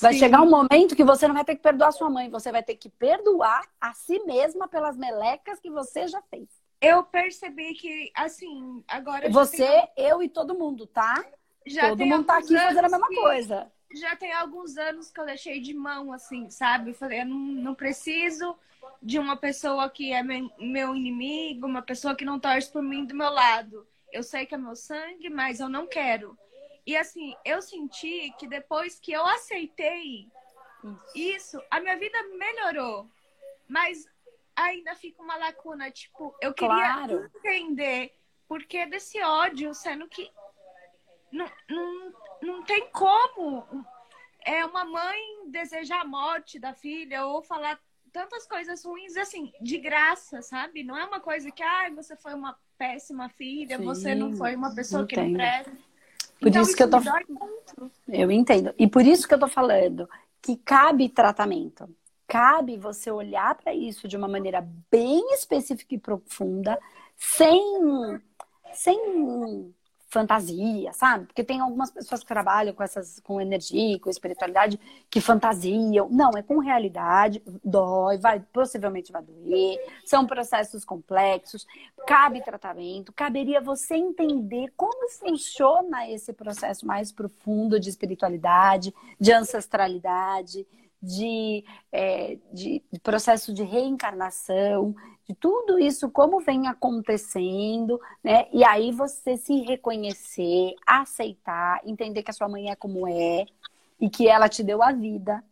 Vai 0.00 0.14
Sim. 0.14 0.20
chegar 0.20 0.40
um 0.40 0.48
momento 0.48 0.96
que 0.96 1.04
você 1.04 1.28
não 1.28 1.34
vai 1.34 1.44
ter 1.44 1.54
que 1.54 1.60
perdoar 1.60 1.92
sua 1.92 2.08
mãe, 2.08 2.30
você 2.30 2.50
vai 2.50 2.62
ter 2.62 2.76
que 2.76 2.88
perdoar 2.88 3.68
a 3.78 3.92
si 3.92 4.18
mesma 4.20 4.66
pelas 4.66 4.96
melecas 4.96 5.60
que 5.60 5.70
você 5.70 6.08
já 6.08 6.22
fez. 6.22 6.48
Eu 6.80 7.02
percebi 7.02 7.74
que, 7.74 8.10
assim, 8.14 8.82
agora. 8.88 9.28
Você, 9.30 9.88
eu 9.96 10.22
e 10.22 10.28
todo 10.28 10.58
mundo, 10.58 10.86
tá? 10.86 11.24
Já 11.66 11.90
Todo 11.90 12.06
mundo 12.06 12.24
tá 12.24 12.38
aqui 12.38 12.56
fazendo 12.56 12.86
a 12.86 12.88
mesma 12.88 13.08
coisa. 13.08 13.70
Já 13.92 14.16
tem 14.16 14.32
alguns 14.32 14.76
anos 14.76 15.10
que 15.10 15.20
eu 15.20 15.26
deixei 15.26 15.60
de 15.60 15.74
mão, 15.74 16.12
assim, 16.12 16.48
sabe? 16.48 16.90
Eu 16.90 16.94
falei, 16.94 17.20
eu 17.20 17.26
não, 17.26 17.36
não 17.36 17.74
preciso 17.74 18.56
de 19.02 19.18
uma 19.18 19.36
pessoa 19.36 19.90
que 19.90 20.12
é 20.12 20.22
meu 20.22 20.94
inimigo, 20.94 21.66
uma 21.66 21.82
pessoa 21.82 22.14
que 22.14 22.24
não 22.24 22.38
torce 22.38 22.70
por 22.70 22.82
mim 22.82 23.04
do 23.04 23.14
meu 23.14 23.30
lado. 23.30 23.86
Eu 24.12 24.22
sei 24.22 24.46
que 24.46 24.54
é 24.54 24.58
meu 24.58 24.76
sangue, 24.76 25.28
mas 25.28 25.60
eu 25.60 25.68
não 25.68 25.86
quero. 25.86 26.38
E 26.86 26.96
assim, 26.96 27.34
eu 27.44 27.60
senti 27.60 28.34
que 28.38 28.46
depois 28.46 28.98
que 28.98 29.12
eu 29.12 29.24
aceitei 29.26 30.28
isso 31.14 31.62
a 31.70 31.80
minha 31.80 31.96
vida 31.96 32.18
melhorou. 32.38 33.08
Mas 33.68 34.08
ainda 34.64 34.94
fica 34.94 35.22
uma 35.22 35.36
lacuna, 35.36 35.90
tipo, 35.90 36.34
eu 36.40 36.52
queria 36.52 36.74
claro. 36.74 37.30
entender 37.36 38.12
por 38.48 38.64
que 38.64 38.86
desse 38.86 39.22
ódio, 39.22 39.72
sendo 39.74 40.08
que 40.08 40.30
não, 41.32 41.46
não, 41.68 42.12
não 42.42 42.62
tem 42.64 42.88
como 42.90 43.66
é 44.44 44.64
uma 44.64 44.84
mãe 44.84 45.18
desejar 45.48 46.00
a 46.00 46.04
morte 46.04 46.58
da 46.58 46.72
filha 46.72 47.26
ou 47.26 47.42
falar 47.42 47.78
tantas 48.12 48.46
coisas 48.46 48.84
ruins 48.84 49.16
assim, 49.16 49.52
de 49.60 49.78
graça, 49.78 50.42
sabe? 50.42 50.82
Não 50.82 50.96
é 50.96 51.04
uma 51.04 51.20
coisa 51.20 51.50
que, 51.50 51.62
ah, 51.62 51.90
você 51.94 52.16
foi 52.16 52.34
uma 52.34 52.56
péssima 52.76 53.28
filha, 53.28 53.78
Sim, 53.78 53.84
você 53.84 54.14
não 54.14 54.32
foi 54.32 54.56
uma 54.56 54.74
pessoa 54.74 55.02
entendo. 55.02 55.24
que 55.24 55.28
não 55.28 55.34
presta. 55.34 55.90
Por 56.40 56.48
então, 56.48 56.62
isso 56.62 56.74
que 56.74 56.82
eu 56.82 56.90
tô 56.90 56.98
Eu 58.08 58.30
entendo. 58.30 58.74
E 58.78 58.88
por 58.88 59.04
isso 59.04 59.28
que 59.28 59.34
eu 59.34 59.38
tô 59.38 59.46
falando 59.46 60.08
que 60.40 60.56
cabe 60.56 61.08
tratamento. 61.08 61.88
Cabe 62.30 62.76
você 62.76 63.10
olhar 63.10 63.56
para 63.56 63.74
isso 63.74 64.06
de 64.06 64.16
uma 64.16 64.28
maneira 64.28 64.64
bem 64.88 65.34
específica 65.34 65.96
e 65.96 65.98
profunda, 65.98 66.78
sem 67.16 67.60
sem 68.72 69.74
fantasia, 70.08 70.92
sabe? 70.92 71.26
Porque 71.26 71.42
tem 71.42 71.58
algumas 71.58 71.90
pessoas 71.90 72.20
que 72.20 72.28
trabalham 72.28 72.72
com 72.72 72.84
essas 72.84 73.18
com 73.18 73.40
energia, 73.40 73.98
com 73.98 74.08
espiritualidade 74.08 74.78
que 75.10 75.20
fantasiam. 75.20 76.08
Não, 76.08 76.30
é 76.36 76.42
com 76.42 76.58
realidade, 76.58 77.42
dói, 77.64 78.16
vai 78.16 78.38
possivelmente 78.52 79.10
vai 79.10 79.22
doer. 79.22 79.80
São 80.04 80.24
processos 80.24 80.84
complexos, 80.84 81.66
cabe 82.06 82.44
tratamento, 82.44 83.12
caberia 83.12 83.60
você 83.60 83.96
entender 83.96 84.72
como 84.76 85.08
funciona 85.10 86.08
esse 86.08 86.32
processo 86.32 86.86
mais 86.86 87.10
profundo 87.10 87.80
de 87.80 87.90
espiritualidade, 87.90 88.94
de 89.18 89.32
ancestralidade, 89.32 90.64
de, 91.02 91.64
é, 91.90 92.36
de 92.52 92.82
processo 93.02 93.54
de 93.54 93.62
reencarnação, 93.62 94.94
de 95.26 95.34
tudo 95.34 95.78
isso, 95.78 96.10
como 96.10 96.40
vem 96.40 96.68
acontecendo, 96.68 98.00
né? 98.22 98.48
E 98.52 98.64
aí 98.64 98.92
você 98.92 99.36
se 99.36 99.60
reconhecer, 99.60 100.74
aceitar, 100.86 101.80
entender 101.84 102.22
que 102.22 102.30
a 102.30 102.34
sua 102.34 102.48
mãe 102.48 102.70
é 102.70 102.76
como 102.76 103.08
é 103.08 103.46
e 103.98 104.10
que 104.10 104.28
ela 104.28 104.48
te 104.48 104.62
deu 104.62 104.82
a 104.82 104.92
vida. 104.92 105.42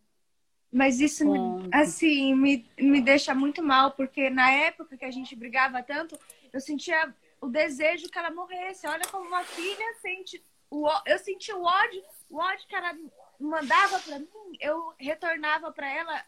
Mas 0.71 0.99
isso, 0.99 1.23
assim, 1.71 2.35
me, 2.35 2.69
me 2.77 3.01
deixa 3.01 3.33
muito 3.33 3.63
mal, 3.63 3.91
porque 3.91 4.29
na 4.29 4.51
época 4.51 4.97
que 4.97 5.05
a 5.05 5.11
gente 5.11 5.35
brigava 5.35 5.81
tanto, 5.81 6.17
eu 6.53 6.59
sentia 6.59 7.11
o 7.41 7.47
desejo 7.47 8.09
que 8.09 8.19
ela 8.19 8.29
morresse. 8.29 8.85
Olha 8.85 9.07
como 9.09 9.27
uma 9.27 9.43
filha 9.43 9.95
sente. 9.99 10.43
O, 10.69 10.87
eu 11.07 11.17
senti 11.17 11.51
o 11.51 11.63
ódio, 11.63 12.03
o 12.29 12.37
ódio 12.37 12.67
que 12.67 12.75
ela 12.75 12.93
mandava 13.39 13.99
para 13.99 14.19
mim, 14.19 14.57
eu 14.59 14.93
retornava 14.97 15.71
para 15.71 15.89
ela 15.89 16.23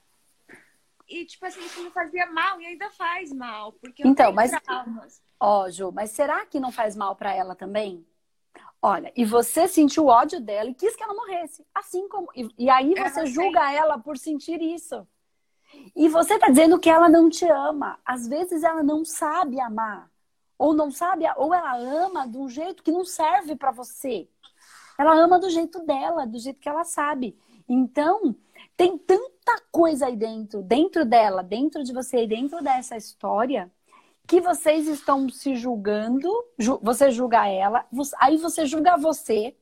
e 1.08 1.26
tipo 1.26 1.46
assim, 1.46 1.60
isso 1.66 1.84
me 1.84 1.92
fazia 1.92 2.26
mal 2.28 2.62
e 2.62 2.66
ainda 2.66 2.90
faz 2.92 3.34
mal, 3.34 3.74
porque 3.74 4.08
então, 4.08 4.32
mas 4.32 4.52
traumas. 4.62 5.22
Ó, 5.40 5.70
Ju, 5.70 5.92
mas 5.92 6.12
será 6.12 6.46
que 6.46 6.60
não 6.60 6.72
faz 6.72 6.96
mal 6.96 7.16
para 7.16 7.34
ela 7.34 7.56
também? 7.56 8.06
Olha, 8.82 9.12
e 9.16 9.26
você 9.26 9.68
sentiu 9.68 10.08
ódio 10.08 10.40
dela 10.40 10.70
e 10.70 10.74
quis 10.74 10.96
que 10.96 11.04
ela 11.04 11.14
morresse, 11.14 11.66
assim 11.76 12.08
como 12.08 12.30
e, 12.36 12.50
e 12.58 12.70
aí 12.70 12.94
é, 12.94 13.10
você 13.10 13.26
julga 13.26 13.68
sei. 13.68 13.78
ela 13.78 14.00
por 14.00 14.18
sentir 14.18 14.62
isso. 14.62 15.06
E 15.96 16.10
você 16.10 16.38
tá 16.38 16.50
dizendo 16.50 16.80
que 16.80 16.90
ela 16.90 17.08
não 17.08 17.30
te 17.30 17.46
ama. 17.46 18.00
Às 18.06 18.28
vezes 18.28 18.64
ela 18.64 18.84
não 18.84 19.06
sabe 19.06 19.60
amar. 19.60 20.10
Ou 20.58 20.74
não 20.74 20.92
sabe, 20.92 21.26
ou 21.38 21.54
ela 21.54 21.76
ama 21.76 22.28
de 22.28 22.38
um 22.38 22.48
jeito 22.48 22.84
que 22.84 22.92
não 22.92 23.04
serve 23.04 23.56
para 23.56 23.72
você. 23.72 24.30
Ela 24.98 25.16
ama 25.16 25.40
do 25.40 25.50
jeito 25.50 25.80
dela, 25.86 26.26
do 26.26 26.40
jeito 26.40 26.60
que 26.60 26.70
ela 26.70 26.84
sabe. 26.84 27.38
Então, 27.68 28.36
tem 28.76 28.98
tanta 28.98 29.62
coisa 29.72 30.08
aí 30.08 30.16
dentro, 30.16 30.62
dentro 30.62 31.06
dela, 31.06 31.44
dentro 31.44 31.84
de 31.84 31.94
você, 31.94 32.26
dentro 32.28 32.64
dessa 32.64 32.98
história, 32.98 33.72
que 34.28 34.42
vocês 34.42 34.88
estão 34.88 35.30
se 35.30 35.56
julgando, 35.56 36.30
ju 36.58 36.80
você 36.82 37.12
julga 37.12 37.48
ela, 37.48 37.86
aí 38.20 38.38
você 38.38 38.66
julga 38.66 38.98
você, 38.98 39.56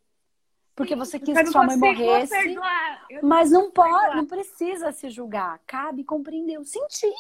porque 0.76 0.96
você 0.96 1.20
quis 1.20 1.38
que 1.38 1.48
sua 1.48 1.66
mãe 1.66 1.76
morresse. 1.76 2.34
Mas 3.22 3.52
não 3.52 3.70
pode, 3.70 4.16
não 4.16 4.26
precisa 4.26 4.94
se 4.94 5.10
julgar. 5.10 5.60
Cabe 5.68 6.06
compreender. 6.06 6.54
Eu 6.54 6.64
senti. 6.64 7.14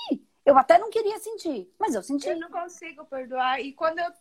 Eu 0.45 0.57
até 0.57 0.77
não 0.77 0.89
queria 0.89 1.19
sentir, 1.19 1.69
mas 1.77 1.93
eu 1.93 2.01
senti. 2.01 2.29
Eu 2.29 2.39
não 2.39 2.49
consigo 2.49 3.03
perdoar. 3.05 3.59
E 3.59 3.73
quando 3.73 3.99
eu 3.99 4.11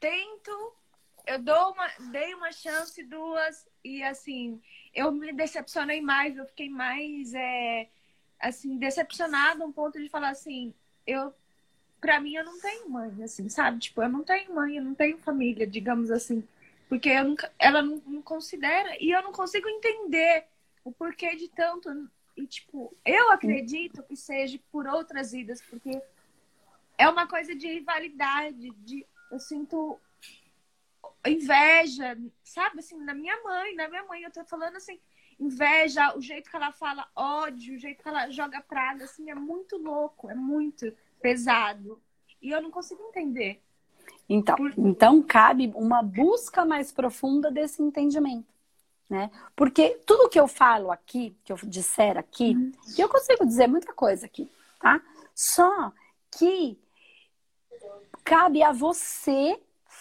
tento 0.00 0.72
eu 1.28 1.38
dou 1.38 1.72
uma, 1.72 1.88
dei 2.10 2.34
uma 2.34 2.50
chance, 2.50 3.02
duas, 3.04 3.68
e 3.84 4.02
assim, 4.02 4.60
eu 4.94 5.12
me 5.12 5.30
decepcionei 5.30 6.00
mais, 6.00 6.36
eu 6.38 6.46
fiquei 6.46 6.70
mais, 6.70 7.34
é, 7.34 7.86
assim, 8.40 8.78
decepcionada, 8.78 9.64
um 9.64 9.70
ponto 9.70 10.00
de 10.00 10.08
falar 10.08 10.30
assim, 10.30 10.72
eu, 11.06 11.34
pra 12.00 12.18
mim, 12.18 12.34
eu 12.34 12.44
não 12.44 12.58
tenho 12.58 12.88
mãe, 12.88 13.22
assim, 13.22 13.46
sabe? 13.50 13.78
Tipo, 13.78 14.02
eu 14.02 14.08
não 14.08 14.24
tenho 14.24 14.54
mãe, 14.54 14.76
eu 14.78 14.82
não 14.82 14.94
tenho 14.94 15.18
família, 15.18 15.66
digamos 15.66 16.10
assim, 16.10 16.42
porque 16.88 17.10
eu 17.10 17.24
nunca, 17.24 17.52
ela 17.58 17.82
não, 17.82 18.02
não 18.06 18.22
considera, 18.22 18.96
e 18.98 19.10
eu 19.10 19.22
não 19.22 19.32
consigo 19.32 19.68
entender 19.68 20.46
o 20.82 20.90
porquê 20.90 21.36
de 21.36 21.48
tanto, 21.48 22.08
e 22.34 22.46
tipo, 22.46 22.96
eu 23.04 23.30
acredito 23.32 24.02
que 24.02 24.16
seja 24.16 24.58
por 24.72 24.86
outras 24.86 25.32
vidas, 25.32 25.60
porque 25.60 26.00
é 26.96 27.06
uma 27.06 27.26
coisa 27.26 27.54
de 27.54 27.66
rivalidade, 27.66 28.70
de, 28.78 29.04
eu 29.30 29.38
sinto 29.38 30.00
inveja, 31.26 32.16
sabe? 32.44 32.80
Assim, 32.80 32.98
na 32.98 33.14
minha 33.14 33.40
mãe, 33.42 33.74
na 33.74 33.88
minha 33.88 34.04
mãe, 34.04 34.22
eu 34.22 34.30
tô 34.30 34.44
falando 34.44 34.76
assim, 34.76 34.98
inveja, 35.38 36.16
o 36.16 36.20
jeito 36.20 36.50
que 36.50 36.56
ela 36.56 36.72
fala 36.72 37.08
ódio, 37.14 37.74
o 37.74 37.78
jeito 37.78 38.02
que 38.02 38.08
ela 38.08 38.30
joga 38.30 38.60
praga, 38.60 39.04
assim, 39.04 39.30
é 39.30 39.34
muito 39.34 39.76
louco, 39.76 40.30
é 40.30 40.34
muito 40.34 40.92
pesado. 41.20 42.00
E 42.40 42.50
eu 42.50 42.60
não 42.60 42.70
consigo 42.70 43.02
entender. 43.02 43.62
Então, 44.28 44.56
Por... 44.56 44.72
então 44.76 45.22
cabe 45.22 45.72
uma 45.74 46.02
busca 46.02 46.64
mais 46.64 46.92
profunda 46.92 47.50
desse 47.50 47.82
entendimento. 47.82 48.46
Né? 49.08 49.30
Porque 49.56 49.98
tudo 50.04 50.28
que 50.28 50.38
eu 50.38 50.46
falo 50.46 50.90
aqui, 50.90 51.34
que 51.42 51.50
eu 51.50 51.56
disser 51.64 52.18
aqui, 52.18 52.54
uhum. 52.54 52.72
eu 52.98 53.08
consigo 53.08 53.46
dizer 53.46 53.66
muita 53.66 53.92
coisa 53.94 54.26
aqui, 54.26 54.50
tá? 54.78 55.00
Só 55.34 55.92
que 56.30 56.78
cabe 58.22 58.62
a 58.62 58.70
você 58.70 59.58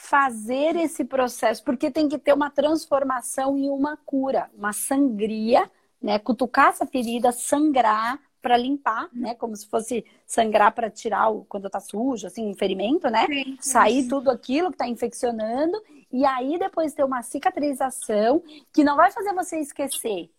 fazer 0.08 0.78
esse 0.78 1.04
processo, 1.04 1.62
porque 1.66 1.92
tem 1.92 2.08
que 2.08 2.18
ter 2.18 2.32
uma 2.32 2.50
transformação 2.50 3.58
e 3.58 3.70
uma 3.70 3.98
cura, 3.98 4.50
uma 4.58 4.72
sangria, 4.72 5.70
né? 6.02 6.18
Cutucar 6.18 6.70
essa 6.70 6.86
ferida, 6.86 7.34
sangrar 7.34 8.18
para 8.42 8.56
limpar, 8.56 9.10
né? 9.12 9.36
Como 9.36 9.54
se 9.54 9.68
fosse 9.68 10.06
sangrar 10.26 10.74
para 10.74 10.90
tirar 10.90 11.28
o, 11.28 11.44
quando 11.44 11.70
tá 11.70 11.82
sujo, 11.82 12.26
assim, 12.26 12.50
um 12.50 12.56
ferimento, 12.56 13.10
né? 13.10 13.26
Sim, 13.28 13.58
Sair 13.60 14.04
sim. 14.04 14.08
tudo 14.08 14.32
aquilo 14.32 14.72
que 14.72 14.78
tá 14.78 14.88
infeccionando 14.88 15.78
e 16.10 16.26
aí 16.26 16.58
depois 16.58 16.94
ter 16.94 17.04
uma 17.04 17.22
cicatrização 17.22 18.42
que 18.72 18.86
não 18.86 18.96
vai 18.96 19.12
fazer 19.12 19.34
você 19.34 19.60
esquecer. 19.60 20.32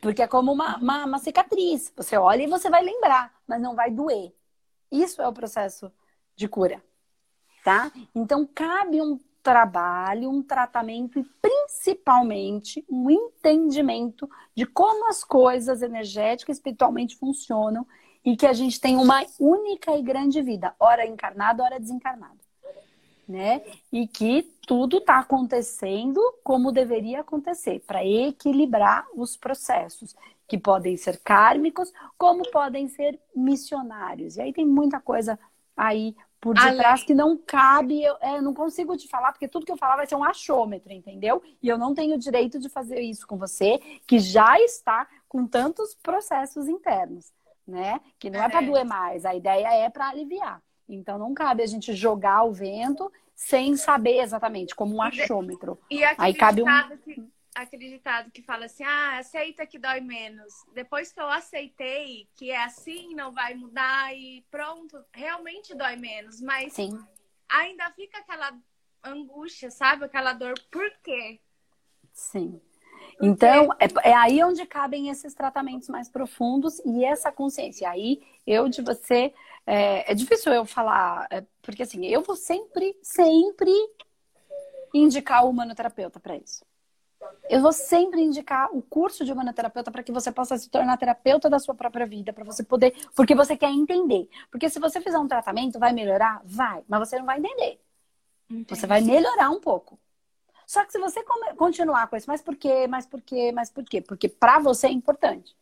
Porque 0.00 0.22
é 0.22 0.28
como 0.28 0.52
uma, 0.52 0.76
uma, 0.76 1.04
uma 1.04 1.18
cicatriz. 1.18 1.92
Você 1.96 2.16
olha 2.16 2.44
e 2.44 2.46
você 2.46 2.70
vai 2.70 2.84
lembrar, 2.84 3.34
mas 3.44 3.60
não 3.60 3.74
vai 3.74 3.90
doer. 3.90 4.32
Isso 4.88 5.20
é 5.20 5.26
o 5.26 5.32
processo 5.32 5.92
de 6.36 6.46
cura 6.46 6.80
tá? 7.64 7.90
Então 8.14 8.48
cabe 8.54 9.00
um 9.00 9.18
trabalho, 9.42 10.30
um 10.30 10.42
tratamento 10.42 11.18
e 11.18 11.24
principalmente 11.40 12.84
um 12.88 13.10
entendimento 13.10 14.28
de 14.54 14.66
como 14.66 15.08
as 15.08 15.24
coisas 15.24 15.82
energéticas 15.82 16.56
e 16.56 16.58
espiritualmente 16.58 17.16
funcionam 17.16 17.86
e 18.24 18.36
que 18.36 18.46
a 18.46 18.52
gente 18.52 18.78
tem 18.80 18.96
uma 18.96 19.24
única 19.38 19.96
e 19.96 20.02
grande 20.02 20.42
vida, 20.42 20.74
hora 20.78 21.06
encarnada, 21.06 21.62
hora 21.62 21.80
desencarnada. 21.80 22.38
Né? 23.26 23.62
E 23.92 24.08
que 24.08 24.42
tudo 24.66 24.98
está 24.98 25.20
acontecendo 25.20 26.20
como 26.42 26.72
deveria 26.72 27.20
acontecer, 27.20 27.80
para 27.86 28.04
equilibrar 28.04 29.06
os 29.14 29.36
processos, 29.36 30.16
que 30.48 30.58
podem 30.58 30.96
ser 30.96 31.20
kármicos, 31.22 31.92
como 32.18 32.42
podem 32.50 32.88
ser 32.88 33.20
missionários. 33.34 34.36
E 34.36 34.42
aí 34.42 34.52
tem 34.52 34.66
muita 34.66 34.98
coisa 34.98 35.38
aí 35.76 36.16
por 36.40 36.54
detrás 36.54 37.04
que 37.04 37.14
não 37.14 37.36
cabe, 37.36 38.02
eu 38.02 38.16
é, 38.20 38.40
não 38.40 38.54
consigo 38.54 38.96
te 38.96 39.06
falar, 39.06 39.32
porque 39.32 39.46
tudo 39.46 39.66
que 39.66 39.72
eu 39.72 39.76
falar 39.76 39.96
vai 39.96 40.06
ser 40.06 40.14
um 40.14 40.24
achômetro, 40.24 40.90
entendeu? 40.90 41.42
E 41.62 41.68
eu 41.68 41.76
não 41.76 41.94
tenho 41.94 42.18
direito 42.18 42.58
de 42.58 42.68
fazer 42.68 43.00
isso 43.00 43.26
com 43.26 43.36
você, 43.36 43.78
que 44.06 44.18
já 44.18 44.58
está 44.58 45.06
com 45.28 45.46
tantos 45.46 45.94
processos 45.94 46.66
internos, 46.66 47.30
né? 47.66 48.00
Que 48.18 48.30
não 48.30 48.42
é, 48.42 48.46
é 48.46 48.48
para 48.48 48.62
doer 48.62 48.84
mais, 48.84 49.26
a 49.26 49.34
ideia 49.34 49.68
é 49.68 49.90
para 49.90 50.08
aliviar. 50.08 50.62
Então 50.88 51.18
não 51.18 51.34
cabe 51.34 51.62
a 51.62 51.66
gente 51.66 51.94
jogar 51.94 52.42
o 52.44 52.52
vento 52.52 53.12
sem 53.34 53.76
saber 53.76 54.20
exatamente, 54.20 54.74
como 54.74 54.96
um 54.96 55.02
achômetro. 55.02 55.78
E 55.90 56.02
Aí 56.16 56.34
cabe 56.34 56.62
um 56.62 56.66
que 57.04 57.22
acreditado 57.54 58.30
que 58.30 58.42
fala 58.42 58.66
assim: 58.66 58.84
ah, 58.84 59.18
aceita 59.18 59.66
que 59.66 59.78
dói 59.78 60.00
menos. 60.00 60.52
Depois 60.74 61.12
que 61.12 61.20
eu 61.20 61.28
aceitei 61.28 62.28
que 62.34 62.50
é 62.50 62.62
assim, 62.62 63.14
não 63.14 63.32
vai 63.32 63.54
mudar 63.54 64.14
e 64.14 64.44
pronto, 64.50 65.02
realmente 65.12 65.74
dói 65.74 65.96
menos. 65.96 66.40
Mas 66.40 66.72
Sim. 66.74 66.98
ainda 67.48 67.90
fica 67.92 68.18
aquela 68.18 68.56
angústia, 69.04 69.70
sabe? 69.70 70.04
Aquela 70.04 70.32
dor. 70.32 70.54
Por 70.70 70.90
quê? 71.02 71.40
Sim. 72.12 72.60
Então, 73.22 73.70
é, 73.78 74.10
é, 74.10 74.14
aí 74.14 74.42
onde 74.42 74.64
cabem 74.64 75.10
esses 75.10 75.34
tratamentos 75.34 75.88
mais 75.88 76.08
profundos 76.08 76.78
e 76.84 77.04
essa 77.04 77.30
consciência. 77.30 77.88
Aí, 77.90 78.22
eu 78.46 78.68
de 78.68 78.82
você. 78.82 79.32
É, 79.66 80.10
é 80.10 80.14
difícil 80.14 80.52
eu 80.52 80.64
falar, 80.64 81.26
é, 81.30 81.44
porque 81.62 81.82
assim, 81.82 82.06
eu 82.06 82.22
vou 82.22 82.34
sempre, 82.34 82.96
sempre 83.02 83.70
indicar 84.94 85.44
o 85.44 85.50
humanoterapeuta 85.50 86.18
para 86.18 86.36
isso. 86.36 86.64
Eu 87.48 87.60
vou 87.60 87.72
sempre 87.72 88.20
indicar 88.20 88.68
o 88.74 88.80
curso 88.80 89.24
de 89.24 89.32
humanoterapeuta 89.32 89.90
para 89.90 90.02
que 90.02 90.12
você 90.12 90.30
possa 90.30 90.56
se 90.56 90.70
tornar 90.70 90.96
terapeuta 90.96 91.50
da 91.50 91.58
sua 91.58 91.74
própria 91.74 92.06
vida, 92.06 92.32
para 92.32 92.44
você 92.44 92.62
poder, 92.62 92.94
porque 93.14 93.34
você 93.34 93.56
quer 93.56 93.70
entender. 93.70 94.28
Porque 94.50 94.68
se 94.70 94.78
você 94.78 95.00
fizer 95.00 95.18
um 95.18 95.28
tratamento, 95.28 95.78
vai 95.78 95.92
melhorar? 95.92 96.40
Vai, 96.44 96.82
mas 96.88 97.08
você 97.08 97.18
não 97.18 97.26
vai 97.26 97.38
entender. 97.38 97.80
Entendi. 98.48 98.66
Você 98.68 98.86
vai 98.86 99.00
melhorar 99.00 99.50
um 99.50 99.60
pouco. 99.60 99.98
Só 100.66 100.84
que 100.84 100.92
se 100.92 100.98
você 100.98 101.24
continuar 101.56 102.06
com 102.06 102.16
isso, 102.16 102.28
mas 102.28 102.40
por 102.40 102.54
quê? 102.54 102.86
Mas 102.86 103.04
por 103.04 103.20
quê? 103.20 103.50
Mas 103.52 103.70
por 103.70 103.84
quê? 103.84 104.00
Porque 104.00 104.28
para 104.28 104.60
você 104.60 104.86
é 104.86 104.90
importante. 104.90 105.56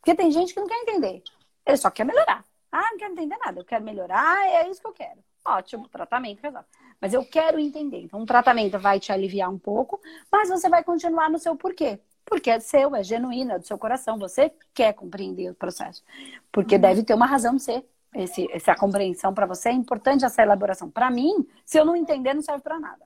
Porque 0.00 0.14
tem 0.14 0.30
gente 0.30 0.54
que 0.54 0.60
não 0.60 0.66
quer 0.66 0.80
entender. 0.80 1.22
Ele 1.66 1.76
só 1.76 1.90
quer 1.90 2.04
melhorar. 2.04 2.44
Ah, 2.72 2.88
não 2.90 2.98
quero 2.98 3.12
entender 3.12 3.36
nada. 3.36 3.60
Eu 3.60 3.64
quero 3.64 3.84
melhorar, 3.84 4.46
é 4.46 4.68
isso 4.68 4.80
que 4.80 4.86
eu 4.86 4.92
quero. 4.92 5.22
Ótimo, 5.44 5.88
tratamento 5.88 6.40
resolve. 6.42 6.66
Mas 7.04 7.12
eu 7.12 7.22
quero 7.22 7.58
entender. 7.58 8.00
Então, 8.00 8.18
um 8.18 8.24
tratamento 8.24 8.78
vai 8.78 8.98
te 8.98 9.12
aliviar 9.12 9.50
um 9.50 9.58
pouco, 9.58 10.00
mas 10.32 10.48
você 10.48 10.70
vai 10.70 10.82
continuar 10.82 11.28
no 11.28 11.38
seu 11.38 11.54
porquê. 11.54 12.00
Porque 12.24 12.48
é 12.48 12.58
seu, 12.58 12.96
é 12.96 13.02
genuíno, 13.02 13.52
é 13.52 13.58
do 13.58 13.66
seu 13.66 13.76
coração. 13.76 14.18
Você 14.18 14.50
quer 14.72 14.94
compreender 14.94 15.50
o 15.50 15.54
processo. 15.54 16.02
Porque 16.50 16.76
uhum. 16.76 16.80
deve 16.80 17.02
ter 17.02 17.12
uma 17.12 17.26
razão 17.26 17.56
de 17.56 17.62
ser. 17.62 17.86
Esse, 18.14 18.50
essa 18.50 18.74
compreensão 18.74 19.34
para 19.34 19.44
você 19.44 19.68
é 19.68 19.72
importante 19.72 20.24
essa 20.24 20.40
elaboração. 20.40 20.88
Para 20.90 21.10
mim, 21.10 21.46
se 21.62 21.78
eu 21.78 21.84
não 21.84 21.94
entender, 21.94 22.32
não 22.32 22.40
serve 22.40 22.62
para 22.62 22.80
nada. 22.80 23.04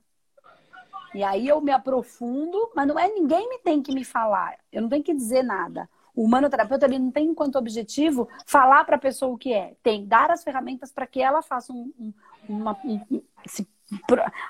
E 1.12 1.24
aí 1.24 1.48
eu 1.48 1.60
me 1.60 1.72
aprofundo, 1.72 2.70
mas 2.76 2.86
não 2.86 2.96
é 2.96 3.08
ninguém 3.08 3.48
me 3.48 3.58
tem 3.58 3.82
que 3.82 3.92
me 3.92 4.04
falar. 4.04 4.58
Eu 4.70 4.82
não 4.82 4.88
tenho 4.88 5.02
que 5.02 5.12
dizer 5.12 5.42
nada. 5.42 5.90
O 6.14 6.22
humanoterapeuta 6.22 6.86
ele 6.86 7.00
não 7.00 7.10
tem 7.10 7.26
enquanto 7.26 7.58
objetivo 7.58 8.28
falar 8.46 8.84
para 8.84 8.94
a 8.94 9.00
pessoa 9.00 9.34
o 9.34 9.38
que 9.38 9.52
é, 9.52 9.74
tem 9.82 10.06
dar 10.06 10.30
as 10.30 10.44
ferramentas 10.44 10.92
para 10.92 11.06
que 11.06 11.20
ela 11.20 11.42
faça 11.42 11.72
um, 11.72 11.92
um, 11.98 12.12
uma, 12.48 12.78
um, 12.84 13.22
se 13.44 13.66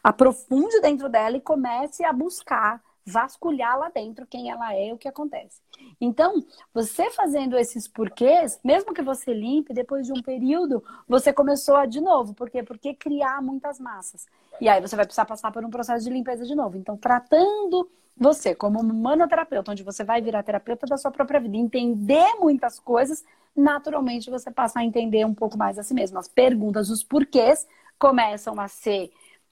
aprofunde 0.02 0.80
dentro 0.80 1.08
dela 1.08 1.36
e 1.36 1.40
comece 1.40 2.04
a 2.04 2.12
buscar 2.12 2.82
vasculhar 3.08 3.78
lá 3.78 3.88
dentro 3.88 4.26
quem 4.26 4.50
ela 4.50 4.74
é 4.74 4.88
e 4.88 4.92
o 4.92 4.98
que 4.98 5.08
acontece. 5.08 5.62
Então, 5.98 6.44
você 6.74 7.10
fazendo 7.10 7.56
esses 7.56 7.88
porquês, 7.88 8.60
mesmo 8.62 8.92
que 8.92 9.00
você 9.00 9.32
limpe, 9.32 9.72
depois 9.72 10.06
de 10.06 10.12
um 10.12 10.20
período, 10.20 10.84
você 11.08 11.32
começou 11.32 11.76
a 11.76 11.86
de 11.86 12.00
novo. 12.00 12.34
Por 12.34 12.50
quê? 12.50 12.62
Porque 12.62 12.94
criar 12.94 13.40
muitas 13.40 13.80
massas. 13.80 14.26
E 14.60 14.68
aí 14.68 14.80
você 14.80 14.94
vai 14.94 15.06
precisar 15.06 15.24
passar 15.24 15.50
por 15.50 15.64
um 15.64 15.70
processo 15.70 16.04
de 16.04 16.10
limpeza 16.10 16.44
de 16.44 16.54
novo. 16.54 16.76
Então, 16.76 16.96
tratando 16.96 17.88
você 18.14 18.54
como 18.54 18.82
manoterapeuta, 18.82 19.72
onde 19.72 19.82
você 19.82 20.04
vai 20.04 20.20
virar 20.20 20.42
terapeuta 20.42 20.86
da 20.86 20.98
sua 20.98 21.10
própria 21.10 21.40
vida, 21.40 21.56
entender 21.56 22.34
muitas 22.38 22.78
coisas, 22.78 23.24
naturalmente 23.56 24.28
você 24.28 24.50
passa 24.50 24.80
a 24.80 24.84
entender 24.84 25.24
um 25.24 25.34
pouco 25.34 25.56
mais 25.56 25.78
a 25.78 25.82
si 25.82 25.94
mesmo. 25.94 26.18
As 26.18 26.28
perguntas, 26.28 26.90
os 26.90 27.02
porquês 27.02 27.66
começam 27.98 28.58
a 28.60 28.68
ser 28.68 29.10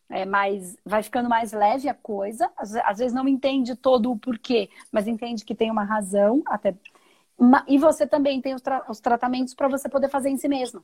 é 0.08 0.24
mais, 0.24 0.76
vai 0.84 1.02
ficando 1.02 1.28
mais 1.28 1.52
leve 1.52 1.88
a 1.88 1.94
coisa. 1.94 2.50
Às, 2.56 2.74
às, 2.76 2.98
vezes 2.98 3.12
não 3.12 3.26
entende 3.26 3.74
todo 3.74 4.10
o 4.10 4.18
porquê, 4.18 4.70
mas 4.90 5.06
entende 5.06 5.44
que 5.44 5.54
tem 5.54 5.70
uma 5.70 5.84
razão 5.84 6.42
até. 6.46 6.74
E 7.66 7.76
você 7.78 8.06
também 8.06 8.40
tem 8.40 8.54
os, 8.54 8.62
tra 8.62 8.84
os 8.88 9.00
tratamentos 9.00 9.54
para 9.54 9.68
você 9.68 9.88
poder 9.88 10.08
fazer 10.08 10.30
em 10.30 10.36
si 10.36 10.48
mesmo. 10.48 10.80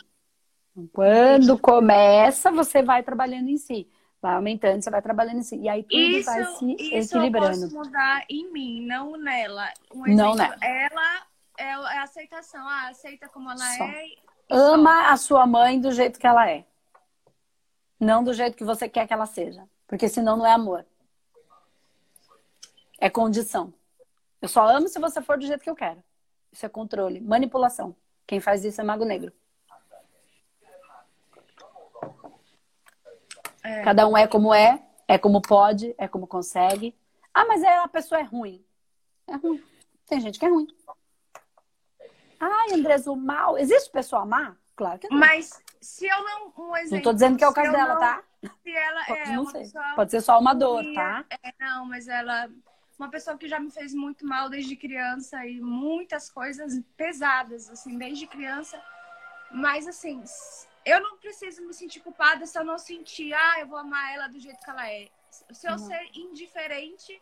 Quando 0.93 1.59
começa, 1.59 2.51
você 2.51 2.83
vai 2.83 3.03
trabalhando 3.03 3.49
em 3.49 3.57
si. 3.57 3.89
Vai 4.21 4.35
aumentando, 4.35 4.83
você 4.83 4.91
vai 4.91 5.03
trabalhando 5.03 5.39
em 5.39 5.43
si. 5.43 5.57
E 5.57 5.69
aí 5.69 5.83
tudo 5.83 5.97
isso, 5.97 6.31
vai 6.31 6.45
se 6.45 6.77
isso 6.79 7.17
equilibrando. 7.17 7.53
Isso 7.53 7.65
eu 7.65 7.71
posso 7.71 7.87
mudar 7.87 8.25
em 8.29 8.53
mim, 8.53 8.87
não 8.87 9.17
nela. 9.17 9.69
Um 9.95 10.07
exemplo, 10.07 10.15
não 10.15 10.35
nela. 10.35 10.57
Ela 10.63 11.27
é, 11.59 11.65
é 11.65 11.99
a 11.99 12.03
aceitação. 12.03 12.67
Ah, 12.67 12.89
aceita 12.89 13.29
como 13.29 13.51
ela 13.51 13.59
só. 13.59 13.85
é. 13.85 14.05
Ama 14.51 15.03
só. 15.03 15.11
a 15.11 15.17
sua 15.17 15.47
mãe 15.47 15.81
do 15.81 15.93
jeito 15.93 16.19
que 16.19 16.27
ela 16.27 16.49
é. 16.49 16.65
Não 18.03 18.25
do 18.25 18.35
jeito 18.35 18.57
que 18.57 18.65
você 18.65 18.89
quer 18.89 19.07
que 19.07 19.13
ela 19.13 19.27
seja. 19.27 19.65
Porque 19.87 20.09
senão 20.09 20.37
não 20.37 20.45
é 20.45 20.51
amor. 20.51 20.85
É 22.99 23.09
condição. 23.09 23.73
Eu 24.41 24.49
só 24.49 24.67
amo 24.67 24.89
se 24.89 24.99
você 24.99 25.23
for 25.23 25.39
do 25.39 25.47
jeito 25.47 25.63
que 25.63 25.71
eu 25.71 25.77
quero. 25.77 26.03
Isso 26.51 26.67
é 26.67 26.69
controle, 26.69 27.21
manipulação. 27.21 27.95
Quem 28.27 28.41
faz 28.41 28.65
isso 28.65 28.81
é 28.81 28.85
mago 28.85 29.05
negro. 29.05 29.33
É. 33.63 33.83
Cada 33.83 34.09
um 34.09 34.17
é 34.17 34.27
como 34.27 34.53
é, 34.53 34.83
é 35.07 35.17
como 35.17 35.41
pode, 35.41 35.95
é 35.97 36.09
como 36.09 36.27
consegue. 36.27 36.99
Ah, 37.33 37.45
mas 37.45 37.63
é, 37.63 37.79
a 37.79 37.87
pessoa 37.87 38.21
é 38.21 38.25
ruim. 38.25 38.65
É 39.29 39.37
ruim. 39.37 39.63
Tem 40.09 40.19
gente 40.19 40.41
que 40.41 40.45
é 40.45 40.49
ruim. 40.49 40.67
Ai, 42.41 42.73
Andrés, 42.73 43.07
o 43.07 43.15
mal. 43.15 43.57
Existe 43.57 43.89
pessoa 43.93 44.27
má? 44.27 44.57
Claro 44.75 44.99
que 44.99 45.09
não. 45.09 45.17
Mas 45.17 45.63
se 45.83 46.07
eu 46.07 46.25
não. 46.25 46.53
Um 46.57 46.77
exemplo, 46.77 46.97
não 46.97 47.03
tô 47.03 47.13
dizendo 47.13 47.37
que 47.37 47.45
é 47.45 47.49
o 47.49 47.53
caso 47.53 47.73
dela, 47.73 47.95
não, 47.95 48.01
tá? 48.01 48.23
Se 48.63 48.71
ela 48.71 49.05
Pode, 49.05 49.21
é. 49.21 49.33
Não 49.33 49.47
sei. 49.47 49.65
Pode 49.97 50.11
ser 50.13 50.21
só 50.21 50.39
uma 50.39 50.55
dor, 50.55 50.85
tá? 50.95 51.25
É, 51.29 51.53
não, 51.61 51.85
mas 51.87 52.07
ela. 52.07 52.49
Uma 52.99 53.11
pessoa 53.11 53.37
que 53.37 53.49
já 53.49 53.59
me 53.59 53.71
fez 53.71 53.93
muito 53.93 54.25
mal 54.25 54.49
desde 54.49 54.77
criança 54.77 55.45
e 55.45 55.61
muitas 55.61 56.31
coisas 56.31 56.81
pesadas, 56.97 57.69
assim, 57.69 57.99
desde 57.99 58.29
criança. 58.29 58.81
Mas, 59.51 59.89
assim, 59.89 60.23
eu 60.85 61.01
não 61.01 61.17
preciso 61.19 61.67
me 61.67 61.75
sentir 61.75 62.01
culpada 62.01 62.47
se 62.47 62.57
eu 62.57 62.65
não 62.65 62.79
sentir, 62.79 63.35
ah, 63.35 63.59
eu 63.59 63.67
vou 63.67 63.79
amar 63.79 64.15
ela 64.15 64.29
do 64.29 64.39
jeito 64.39 64.63
que 64.63 64.71
ela 64.71 64.89
é. 64.89 65.09
Se 65.51 65.67
eu 65.67 65.73
uhum. 65.73 65.79
ser 65.79 66.11
indiferente, 66.15 67.21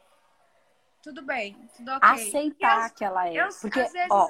tudo 1.02 1.23
bem, 1.23 1.57
tudo 1.76 1.93
ok. 1.93 2.09
Aceitar 2.11 2.88
eu, 2.88 2.95
que 2.95 3.05
ela 3.05 3.29
é. 3.29 3.35
Eu, 3.35 3.49
Porque, 3.61 3.83
vezes... 3.83 4.11
ó, 4.11 4.29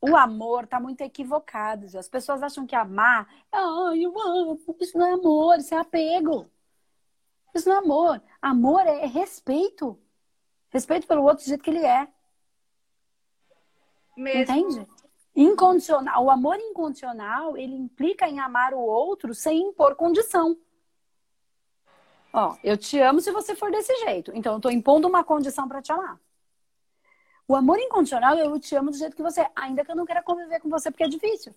o 0.00 0.16
amor 0.16 0.66
tá 0.66 0.78
muito 0.78 1.00
equivocado. 1.00 1.86
As 1.98 2.08
pessoas 2.08 2.42
acham 2.42 2.66
que 2.66 2.76
amar, 2.76 3.28
ah, 3.50 3.92
eu 3.96 4.18
amo. 4.20 4.60
Isso 4.80 4.96
não 4.96 5.06
é 5.06 5.12
amor, 5.12 5.58
isso 5.58 5.74
é 5.74 5.78
apego. 5.78 6.50
Isso 7.54 7.68
não 7.68 7.76
é 7.76 7.78
amor. 7.78 8.22
Amor 8.40 8.86
é 8.86 9.06
respeito. 9.06 9.98
Respeito 10.70 11.06
pelo 11.06 11.22
outro 11.22 11.44
do 11.44 11.48
jeito 11.48 11.62
que 11.62 11.70
ele 11.70 11.84
é. 11.84 12.08
Mesmo. 14.16 14.42
Entende? 14.42 14.88
Incondicional. 15.34 16.24
O 16.24 16.30
amor 16.30 16.56
incondicional, 16.58 17.56
ele 17.56 17.74
implica 17.74 18.28
em 18.28 18.40
amar 18.40 18.74
o 18.74 18.80
outro 18.80 19.34
sem 19.34 19.68
impor 19.68 19.94
condição. 19.96 20.56
Ó, 22.32 22.56
eu 22.62 22.76
te 22.76 23.00
amo 23.00 23.20
se 23.20 23.32
você 23.32 23.54
for 23.54 23.70
desse 23.70 23.94
jeito. 24.00 24.32
Então 24.34 24.54
eu 24.54 24.60
tô 24.60 24.70
impondo 24.70 25.08
uma 25.08 25.24
condição 25.24 25.66
para 25.66 25.82
te 25.82 25.92
amar. 25.92 26.20
O 27.48 27.56
amor 27.56 27.78
incondicional, 27.78 28.36
eu 28.36 28.60
te 28.60 28.76
amo 28.76 28.90
do 28.90 28.96
jeito 28.98 29.16
que 29.16 29.22
você 29.22 29.40
é, 29.40 29.50
ainda 29.56 29.82
que 29.82 29.90
eu 29.90 29.96
não 29.96 30.04
queira 30.04 30.22
conviver 30.22 30.60
com 30.60 30.68
você 30.68 30.90
porque 30.90 31.04
é 31.04 31.08
difícil. 31.08 31.54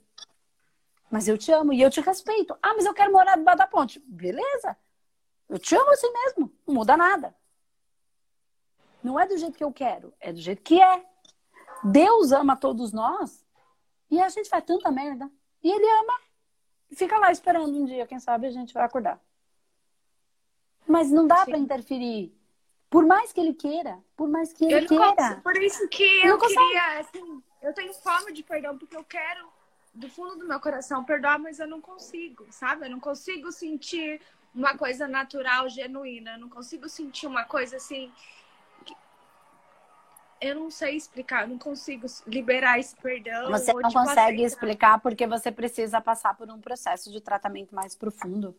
Mas 1.12 1.28
eu 1.28 1.38
te 1.38 1.52
amo 1.52 1.74
e 1.74 1.82
eu 1.82 1.92
te 1.92 2.00
respeito. 2.00 2.58
Ah, 2.64 2.74
mas 2.74 2.86
eu 2.86 2.94
quero 2.94 3.12
morar 3.12 3.38
debaixo 3.38 3.58
da 3.58 3.68
ponte. 3.68 4.00
Beleza. 4.08 4.78
Eu 5.50 5.60
te 5.60 5.76
amo 5.76 5.92
assim 5.92 6.10
mesmo. 6.10 6.50
Não 6.66 6.76
muda 6.76 6.96
nada. 6.96 7.36
Não 9.04 9.20
é 9.20 9.28
do 9.28 9.38
jeito 9.38 9.58
que 9.58 9.64
eu 9.64 9.74
quero, 9.74 10.14
é 10.20 10.32
do 10.32 10.40
jeito 10.40 10.62
que 10.62 10.82
é. 10.82 11.06
Deus 11.84 12.32
ama 12.32 12.56
todos 12.56 12.94
nós 12.94 13.44
e 14.10 14.22
a 14.22 14.30
gente 14.30 14.48
faz 14.48 14.64
tanta 14.64 14.90
merda. 14.92 15.30
E 15.62 15.70
ele 15.70 15.86
ama. 16.00 16.14
Fica 16.94 17.18
lá 17.18 17.32
esperando 17.32 17.78
um 17.78 17.84
dia, 17.84 18.08
quem 18.08 18.20
sabe 18.20 18.48
a 18.48 18.52
gente 18.52 18.74
vai 18.74 18.84
acordar. 18.84 19.20
Mas 20.88 21.12
não 21.12 21.28
dá 21.28 21.46
para 21.46 21.58
interferir 21.58 22.34
por 22.92 23.06
mais 23.06 23.32
que 23.32 23.40
ele 23.40 23.54
queira, 23.54 23.98
por 24.18 24.28
mais 24.28 24.52
que 24.52 24.66
ele, 24.66 24.74
ele 24.74 24.88
queira. 24.88 25.16
Consigo, 25.16 25.42
por 25.42 25.58
isso 25.58 25.88
que 25.88 26.28
eu 26.28 26.38
queria, 26.38 27.00
assim, 27.00 27.42
eu 27.62 27.74
tenho 27.74 27.94
fome 27.94 28.34
de 28.34 28.44
perdão, 28.44 28.78
porque 28.78 28.98
eu 28.98 29.04
quero, 29.06 29.48
do 29.94 30.10
fundo 30.10 30.36
do 30.36 30.46
meu 30.46 30.60
coração, 30.60 31.04
perdoar, 31.06 31.40
mas 31.40 31.58
eu 31.60 31.68
não 31.68 31.80
consigo, 31.80 32.46
sabe? 32.52 32.86
Eu 32.86 32.90
não 32.90 33.00
consigo 33.00 33.50
sentir 33.50 34.20
uma 34.54 34.78
coisa 34.78 35.08
natural, 35.08 35.70
genuína. 35.70 36.34
Eu 36.34 36.40
não 36.40 36.50
consigo 36.50 36.90
sentir 36.90 37.28
uma 37.28 37.46
coisa 37.46 37.78
assim. 37.78 38.12
Eu 40.42 40.56
não 40.56 40.72
sei 40.72 40.96
explicar, 40.96 41.44
eu 41.44 41.50
não 41.50 41.58
consigo 41.60 42.08
liberar 42.26 42.80
esse 42.80 42.96
perdão. 42.96 43.52
Você 43.52 43.72
não 43.72 43.84
tipo, 43.84 43.94
consegue 43.94 44.44
explicar 44.44 45.00
porque 45.00 45.28
você 45.28 45.52
precisa 45.52 46.02
passar 46.02 46.36
por 46.36 46.50
um 46.50 46.60
processo 46.60 47.12
de 47.12 47.22
tratamento 47.22 47.76
mais 47.76 47.96
profundo 47.96 48.56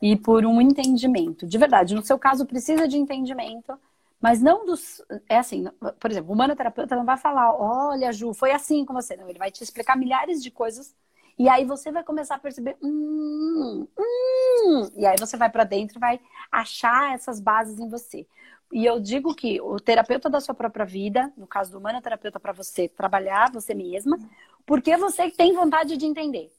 e 0.00 0.14
por 0.16 0.46
um 0.46 0.60
entendimento. 0.60 1.44
De 1.44 1.58
verdade, 1.58 1.96
no 1.96 2.02
seu 2.02 2.16
caso 2.16 2.46
precisa 2.46 2.86
de 2.86 2.96
entendimento, 2.96 3.76
mas 4.20 4.40
não 4.40 4.64
dos. 4.64 5.02
É 5.28 5.38
assim, 5.38 5.64
por 5.98 6.12
exemplo, 6.12 6.30
o 6.30 6.34
humanoterapeuta 6.34 6.94
não 6.94 7.04
vai 7.04 7.16
falar, 7.16 7.52
olha, 7.54 8.12
Ju, 8.12 8.32
foi 8.32 8.52
assim 8.52 8.84
com 8.84 8.94
você. 8.94 9.16
Não, 9.16 9.28
ele 9.28 9.38
vai 9.38 9.50
te 9.50 9.64
explicar 9.64 9.96
milhares 9.96 10.40
de 10.40 10.50
coisas. 10.52 10.94
E 11.38 11.48
aí 11.48 11.64
você 11.64 11.92
vai 11.92 12.02
começar 12.02 12.36
a 12.36 12.38
perceber, 12.38 12.78
hum, 12.82 13.86
hum, 13.98 14.90
e 14.96 15.04
aí 15.04 15.16
você 15.18 15.36
vai 15.36 15.50
para 15.50 15.64
dentro 15.64 15.98
e 15.98 16.00
vai 16.00 16.18
achar 16.50 17.14
essas 17.14 17.40
bases 17.40 17.78
em 17.78 17.88
você. 17.88 18.26
E 18.72 18.84
eu 18.84 18.98
digo 18.98 19.34
que 19.34 19.60
o 19.60 19.78
terapeuta 19.78 20.28
da 20.28 20.40
sua 20.40 20.54
própria 20.54 20.84
vida, 20.84 21.32
no 21.36 21.46
caso 21.46 21.72
do 21.72 21.78
humanoterapeuta 21.78 22.40
para 22.40 22.52
você 22.52 22.88
trabalhar 22.88 23.50
você 23.52 23.74
mesma, 23.74 24.18
porque 24.64 24.96
você 24.96 25.30
tem 25.30 25.52
vontade 25.52 25.96
de 25.96 26.04
entender. 26.04 26.52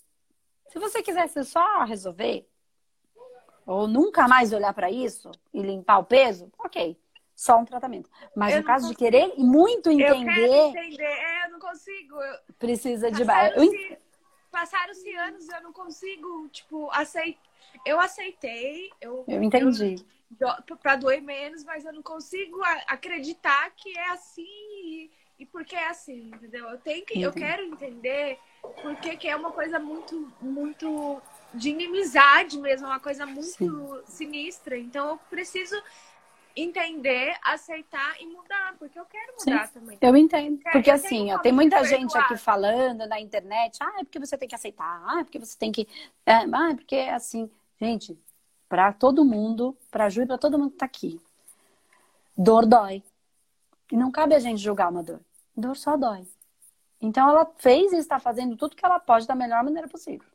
Se 0.70 0.80
você 0.80 1.02
quisesse 1.02 1.43
só 1.43 1.84
resolver, 1.84 2.48
ou 3.65 3.88
nunca 3.88 4.28
mais 4.28 4.54
olhar 4.54 4.74
para 4.74 4.89
isso 4.89 5.30
e 5.54 5.62
limpar 5.62 6.00
o 6.00 6.06
peso, 6.06 6.52
ok. 6.58 6.98
Só 7.36 7.60
um 7.60 7.65
tratamento. 7.65 8.10
Mas 8.36 8.54
eu 8.54 8.62
no 8.62 8.65
caso 8.65 8.88
consigo. 8.88 9.00
de 9.00 9.06
querer 9.06 9.34
muito 9.38 9.91
entender. 9.91 10.48
Eu 10.48 10.72
quero 10.72 10.86
entender, 10.86 11.04
é, 11.04 11.46
eu 11.46 11.52
não 11.52 11.60
consigo. 11.60 12.15
Eu... 12.15 12.39
Precisa 12.58 13.12
de. 13.12 13.24
Passaram-se 13.24 14.00
passaram 14.50 14.93
anos 15.28 15.48
eu 15.50 15.62
não 15.62 15.72
consigo, 15.72 16.48
tipo, 16.50 16.89
aceitar. 16.91 17.39
Eu 17.86 18.00
aceitei. 18.00 18.89
Eu, 19.00 19.24
eu 19.28 19.43
entendi. 19.43 20.04
Para 20.82 20.96
doer 20.98 21.22
menos, 21.22 21.63
mas 21.63 21.86
eu 21.86 21.94
não 21.94 22.04
consigo 22.04 22.62
acreditar 22.88 23.72
que 23.72 23.98
é 23.98 24.10
assim 24.10 24.44
e, 24.44 25.12
e 25.40 25.46
porque 25.46 25.76
é 25.76 25.88
assim, 25.88 26.32
entendeu? 26.34 26.68
Eu 26.70 26.78
tenho 26.80 27.06
que, 27.06 27.22
eu 27.22 27.32
quero 27.32 27.63
entender 27.63 28.38
porque 28.82 29.16
que 29.16 29.28
é 29.28 29.36
uma 29.36 29.52
coisa 29.52 29.80
muito, 29.80 30.32
muito 30.42 31.22
de 31.54 31.70
inimizade 31.70 32.58
mesmo, 32.60 32.88
uma 32.88 33.00
coisa 33.00 33.26
muito 33.26 33.44
Sim. 33.46 34.04
sinistra. 34.06 34.78
Então 34.78 35.10
eu 35.12 35.18
preciso 35.30 35.82
entender, 36.56 37.38
aceitar 37.44 38.20
e 38.20 38.26
mudar, 38.26 38.76
porque 38.80 39.00
eu 39.00 39.06
quero 39.06 39.34
mudar 39.40 39.68
Sim, 39.68 39.74
também. 39.74 39.98
Eu 40.02 40.16
entendo. 40.18 40.60
Porque 40.72 40.90
eu 40.90 40.96
assim, 40.96 41.32
ó, 41.32 41.38
tem 41.38 41.52
muita 41.52 41.84
gente 41.84 42.18
aqui 42.18 42.36
falando 42.36 43.08
na 43.08 43.20
internet, 43.20 43.78
ah, 43.82 43.98
é 44.00 44.04
porque 44.04 44.20
você 44.20 44.38
tem 44.38 44.48
que 44.48 44.56
aceitar, 44.56 45.04
ah, 45.06 45.20
é 45.20 45.24
porque 45.24 45.40
você 45.40 45.58
tem 45.58 45.72
que. 45.72 45.88
É, 46.26 46.34
ah, 46.34 46.70
é 46.72 46.76
porque 46.76 46.96
assim, 46.96 47.50
gente, 47.80 48.18
para 48.68 48.92
todo 48.92 49.26
mundo, 49.26 49.78
para 49.90 50.10
Ju 50.10 50.24
e 50.24 50.26
para 50.26 50.38
todo 50.38 50.58
mundo 50.58 50.72
que 50.72 50.78
tá 50.78 50.86
aqui. 50.86 51.22
Dor 52.38 52.66
dói. 52.66 53.04
E 53.92 53.98
não 53.98 54.12
cabe 54.12 54.36
a 54.36 54.40
gente 54.40 54.62
julgar 54.62 54.92
uma 54.92 55.02
dor. 55.02 55.22
Dor 55.56 55.76
só 55.76 55.96
dói. 55.96 56.28
Então 57.00 57.30
ela 57.30 57.50
fez 57.58 57.94
e 57.94 57.98
está 57.98 58.20
fazendo 58.20 58.58
tudo 58.58 58.76
que 58.76 58.86
ela 58.86 59.00
pode 59.00 59.26
da 59.28 59.36
melhor 59.36 59.64
maneira 59.64 59.88
possível. 59.88 60.28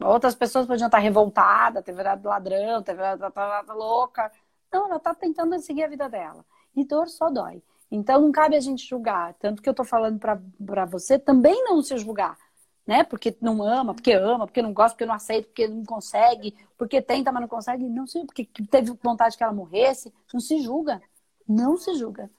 Outras 0.00 0.34
pessoas 0.34 0.66
podiam 0.66 0.86
estar 0.86 0.98
revoltadas, 0.98 1.84
ter 1.84 1.94
virado 1.94 2.28
ladrão, 2.28 2.82
ter 2.82 2.94
virado 2.94 3.72
louca. 3.72 4.30
Não, 4.72 4.86
ela 4.86 4.96
está 4.96 5.14
tentando 5.14 5.58
seguir 5.60 5.84
a 5.84 5.88
vida 5.88 6.08
dela. 6.08 6.44
E 6.74 6.84
dor 6.84 7.08
só 7.08 7.30
dói. 7.30 7.62
Então 7.90 8.20
não 8.20 8.32
cabe 8.32 8.56
a 8.56 8.60
gente 8.60 8.88
julgar. 8.88 9.34
Tanto 9.34 9.62
que 9.62 9.68
eu 9.68 9.74
tô 9.74 9.84
falando 9.84 10.18
para 10.18 10.84
você 10.86 11.18
também 11.18 11.64
não 11.64 11.82
se 11.82 11.96
julgar. 11.98 12.36
Né? 12.86 13.04
Porque 13.04 13.36
não 13.40 13.62
ama, 13.62 13.94
porque 13.94 14.12
ama, 14.12 14.46
porque 14.46 14.60
não 14.60 14.72
gosta, 14.72 14.94
porque 14.94 15.06
não 15.06 15.14
aceita, 15.14 15.46
porque 15.48 15.68
não 15.68 15.84
consegue, 15.84 16.54
porque 16.76 17.00
tenta, 17.00 17.30
mas 17.30 17.42
não 17.42 17.48
consegue, 17.48 17.84
não 17.84 18.06
se, 18.06 18.24
porque 18.24 18.48
teve 18.70 18.92
vontade 19.02 19.36
que 19.36 19.42
ela 19.42 19.52
morresse, 19.52 20.12
não 20.32 20.40
se 20.40 20.60
julga. 20.60 21.00
Não 21.48 21.76
se 21.76 21.94
julga 21.94 22.30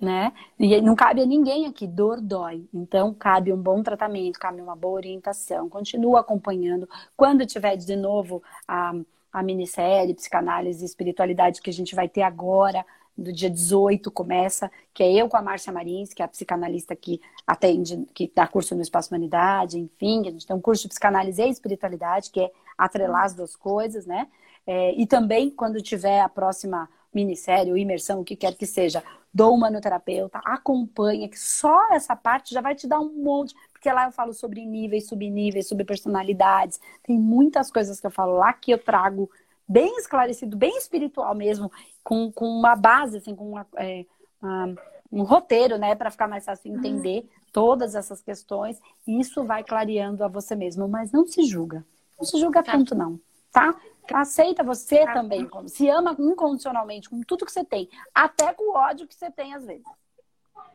né? 0.00 0.32
E 0.58 0.80
não 0.80 0.96
cabe 0.96 1.20
a 1.20 1.26
ninguém 1.26 1.66
aqui, 1.66 1.86
dor 1.86 2.20
dói. 2.20 2.66
Então, 2.72 3.12
cabe 3.12 3.52
um 3.52 3.60
bom 3.60 3.82
tratamento, 3.82 4.38
cabe 4.38 4.60
uma 4.60 4.74
boa 4.74 4.94
orientação. 4.94 5.68
Continua 5.68 6.20
acompanhando. 6.20 6.88
Quando 7.16 7.44
tiver 7.44 7.76
de 7.76 7.94
novo 7.96 8.42
a, 8.66 8.94
a 9.30 9.42
minissérie 9.42 10.14
Psicanálise 10.14 10.82
e 10.82 10.86
Espiritualidade 10.86 11.60
que 11.60 11.68
a 11.68 11.72
gente 11.72 11.94
vai 11.94 12.08
ter 12.08 12.22
agora, 12.22 12.84
do 13.16 13.32
dia 13.32 13.50
18 13.50 14.10
começa, 14.10 14.70
que 14.94 15.02
é 15.02 15.12
eu 15.12 15.28
com 15.28 15.36
a 15.36 15.42
Márcia 15.42 15.72
Marins, 15.72 16.14
que 16.14 16.22
é 16.22 16.24
a 16.24 16.28
psicanalista 16.28 16.96
que 16.96 17.20
atende, 17.46 18.06
que 18.14 18.30
dá 18.34 18.46
curso 18.46 18.74
no 18.74 18.82
Espaço 18.82 19.10
Humanidade, 19.10 19.78
enfim, 19.78 20.26
a 20.28 20.30
gente 20.30 20.46
tem 20.46 20.56
um 20.56 20.60
curso 20.60 20.84
de 20.84 20.88
psicanálise 20.88 21.42
e 21.42 21.50
espiritualidade, 21.50 22.30
que 22.30 22.40
é 22.40 22.50
atrelar 22.78 23.24
as 23.24 23.34
duas 23.34 23.54
coisas, 23.54 24.06
né? 24.06 24.28
É, 24.66 24.94
e 24.94 25.06
também, 25.06 25.50
quando 25.50 25.80
tiver 25.82 26.20
a 26.20 26.28
próxima 26.28 26.88
minissérie 27.12 27.70
ou 27.70 27.76
imersão, 27.76 28.20
o 28.20 28.24
que 28.24 28.36
quer 28.36 28.54
que 28.54 28.66
seja, 28.66 29.02
do 29.32 29.52
humanoterapeuta, 29.52 30.40
acompanha, 30.44 31.28
que 31.28 31.38
só 31.38 31.92
essa 31.92 32.16
parte 32.16 32.52
já 32.52 32.60
vai 32.60 32.74
te 32.74 32.86
dar 32.86 33.00
um 33.00 33.12
monte, 33.12 33.54
porque 33.72 33.90
lá 33.90 34.06
eu 34.06 34.12
falo 34.12 34.32
sobre 34.32 34.64
níveis, 34.64 35.06
subníveis, 35.06 35.68
sobre 35.68 35.84
personalidades, 35.84 36.80
tem 37.02 37.18
muitas 37.18 37.70
coisas 37.70 38.00
que 38.00 38.06
eu 38.06 38.10
falo 38.10 38.34
lá 38.34 38.52
que 38.52 38.72
eu 38.72 38.78
trago 38.78 39.30
bem 39.70 39.96
esclarecido, 39.98 40.56
bem 40.56 40.76
espiritual 40.76 41.32
mesmo, 41.32 41.70
com, 42.02 42.32
com 42.32 42.44
uma 42.44 42.74
base, 42.74 43.18
assim, 43.18 43.36
com 43.36 43.50
uma, 43.50 43.64
é, 43.76 44.04
uma, 44.42 44.74
um 45.12 45.22
roteiro, 45.22 45.78
né, 45.78 45.94
para 45.94 46.10
ficar 46.10 46.26
mais 46.26 46.44
fácil 46.44 46.74
entender 46.74 47.20
uhum. 47.20 47.28
todas 47.52 47.94
essas 47.94 48.20
questões, 48.20 48.80
isso 49.06 49.44
vai 49.44 49.62
clareando 49.62 50.24
a 50.24 50.28
você 50.28 50.56
mesmo, 50.56 50.88
mas 50.88 51.12
não 51.12 51.24
se 51.24 51.44
julga, 51.44 51.86
não 52.18 52.26
se 52.26 52.36
julga 52.40 52.64
tá. 52.64 52.72
tanto 52.72 52.96
não, 52.96 53.20
tá? 53.52 53.72
Aceita 54.12 54.64
você 54.64 55.04
tá. 55.04 55.12
também, 55.12 55.46
como 55.46 55.68
se 55.68 55.88
ama 55.88 56.16
incondicionalmente 56.18 57.08
com 57.08 57.22
tudo 57.22 57.46
que 57.46 57.52
você 57.52 57.64
tem, 57.64 57.88
até 58.12 58.52
com 58.52 58.72
o 58.72 58.76
ódio 58.76 59.06
que 59.06 59.14
você 59.14 59.30
tem 59.30 59.54
às 59.54 59.64
vezes. 59.64 59.86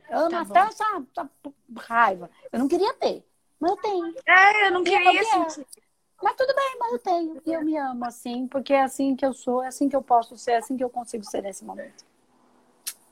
Ama 0.09 0.29
tá 0.29 0.41
até 0.41 0.59
essa, 0.59 0.85
essa, 1.11 1.29
raiva. 1.79 2.29
Eu 2.49 2.59
não 2.59 2.67
queria 2.69 2.93
ter, 2.93 3.25
mas 3.59 3.71
eu 3.71 3.77
tenho. 3.77 4.15
É, 4.25 4.67
eu 4.67 4.71
não 4.71 4.83
queria 4.85 5.23
sentir. 5.25 5.84
Mas 6.21 6.35
tudo 6.35 6.53
bem, 6.55 6.77
mas 6.79 6.91
eu 6.93 6.99
tenho. 6.99 7.41
E 7.45 7.53
eu 7.53 7.63
me 7.63 7.77
amo 7.77 8.05
assim, 8.05 8.47
porque 8.47 8.73
é 8.73 8.81
assim 8.81 9.15
que 9.15 9.25
eu 9.25 9.33
sou, 9.33 9.63
é 9.63 9.67
assim 9.67 9.89
que 9.89 9.95
eu 9.95 10.01
posso 10.01 10.37
ser, 10.37 10.51
é 10.51 10.57
assim 10.57 10.77
que 10.77 10.83
eu 10.83 10.89
consigo 10.89 11.23
ser 11.23 11.41
nesse 11.41 11.63
momento. 11.63 12.05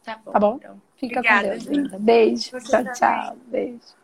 Tá 0.03 0.17
bom. 0.17 0.31
Tá 0.31 0.39
bom? 0.39 0.55
Então. 0.57 0.81
Fica 0.97 1.19
Obrigada, 1.19 1.47
com 1.49 1.53
Deus, 1.53 1.63
linda. 1.65 1.99
Beijo. 1.99 2.51
Você 2.51 2.59
tchau, 2.59 2.77
também. 2.77 2.93
tchau. 2.93 3.37
Beijo. 3.47 4.02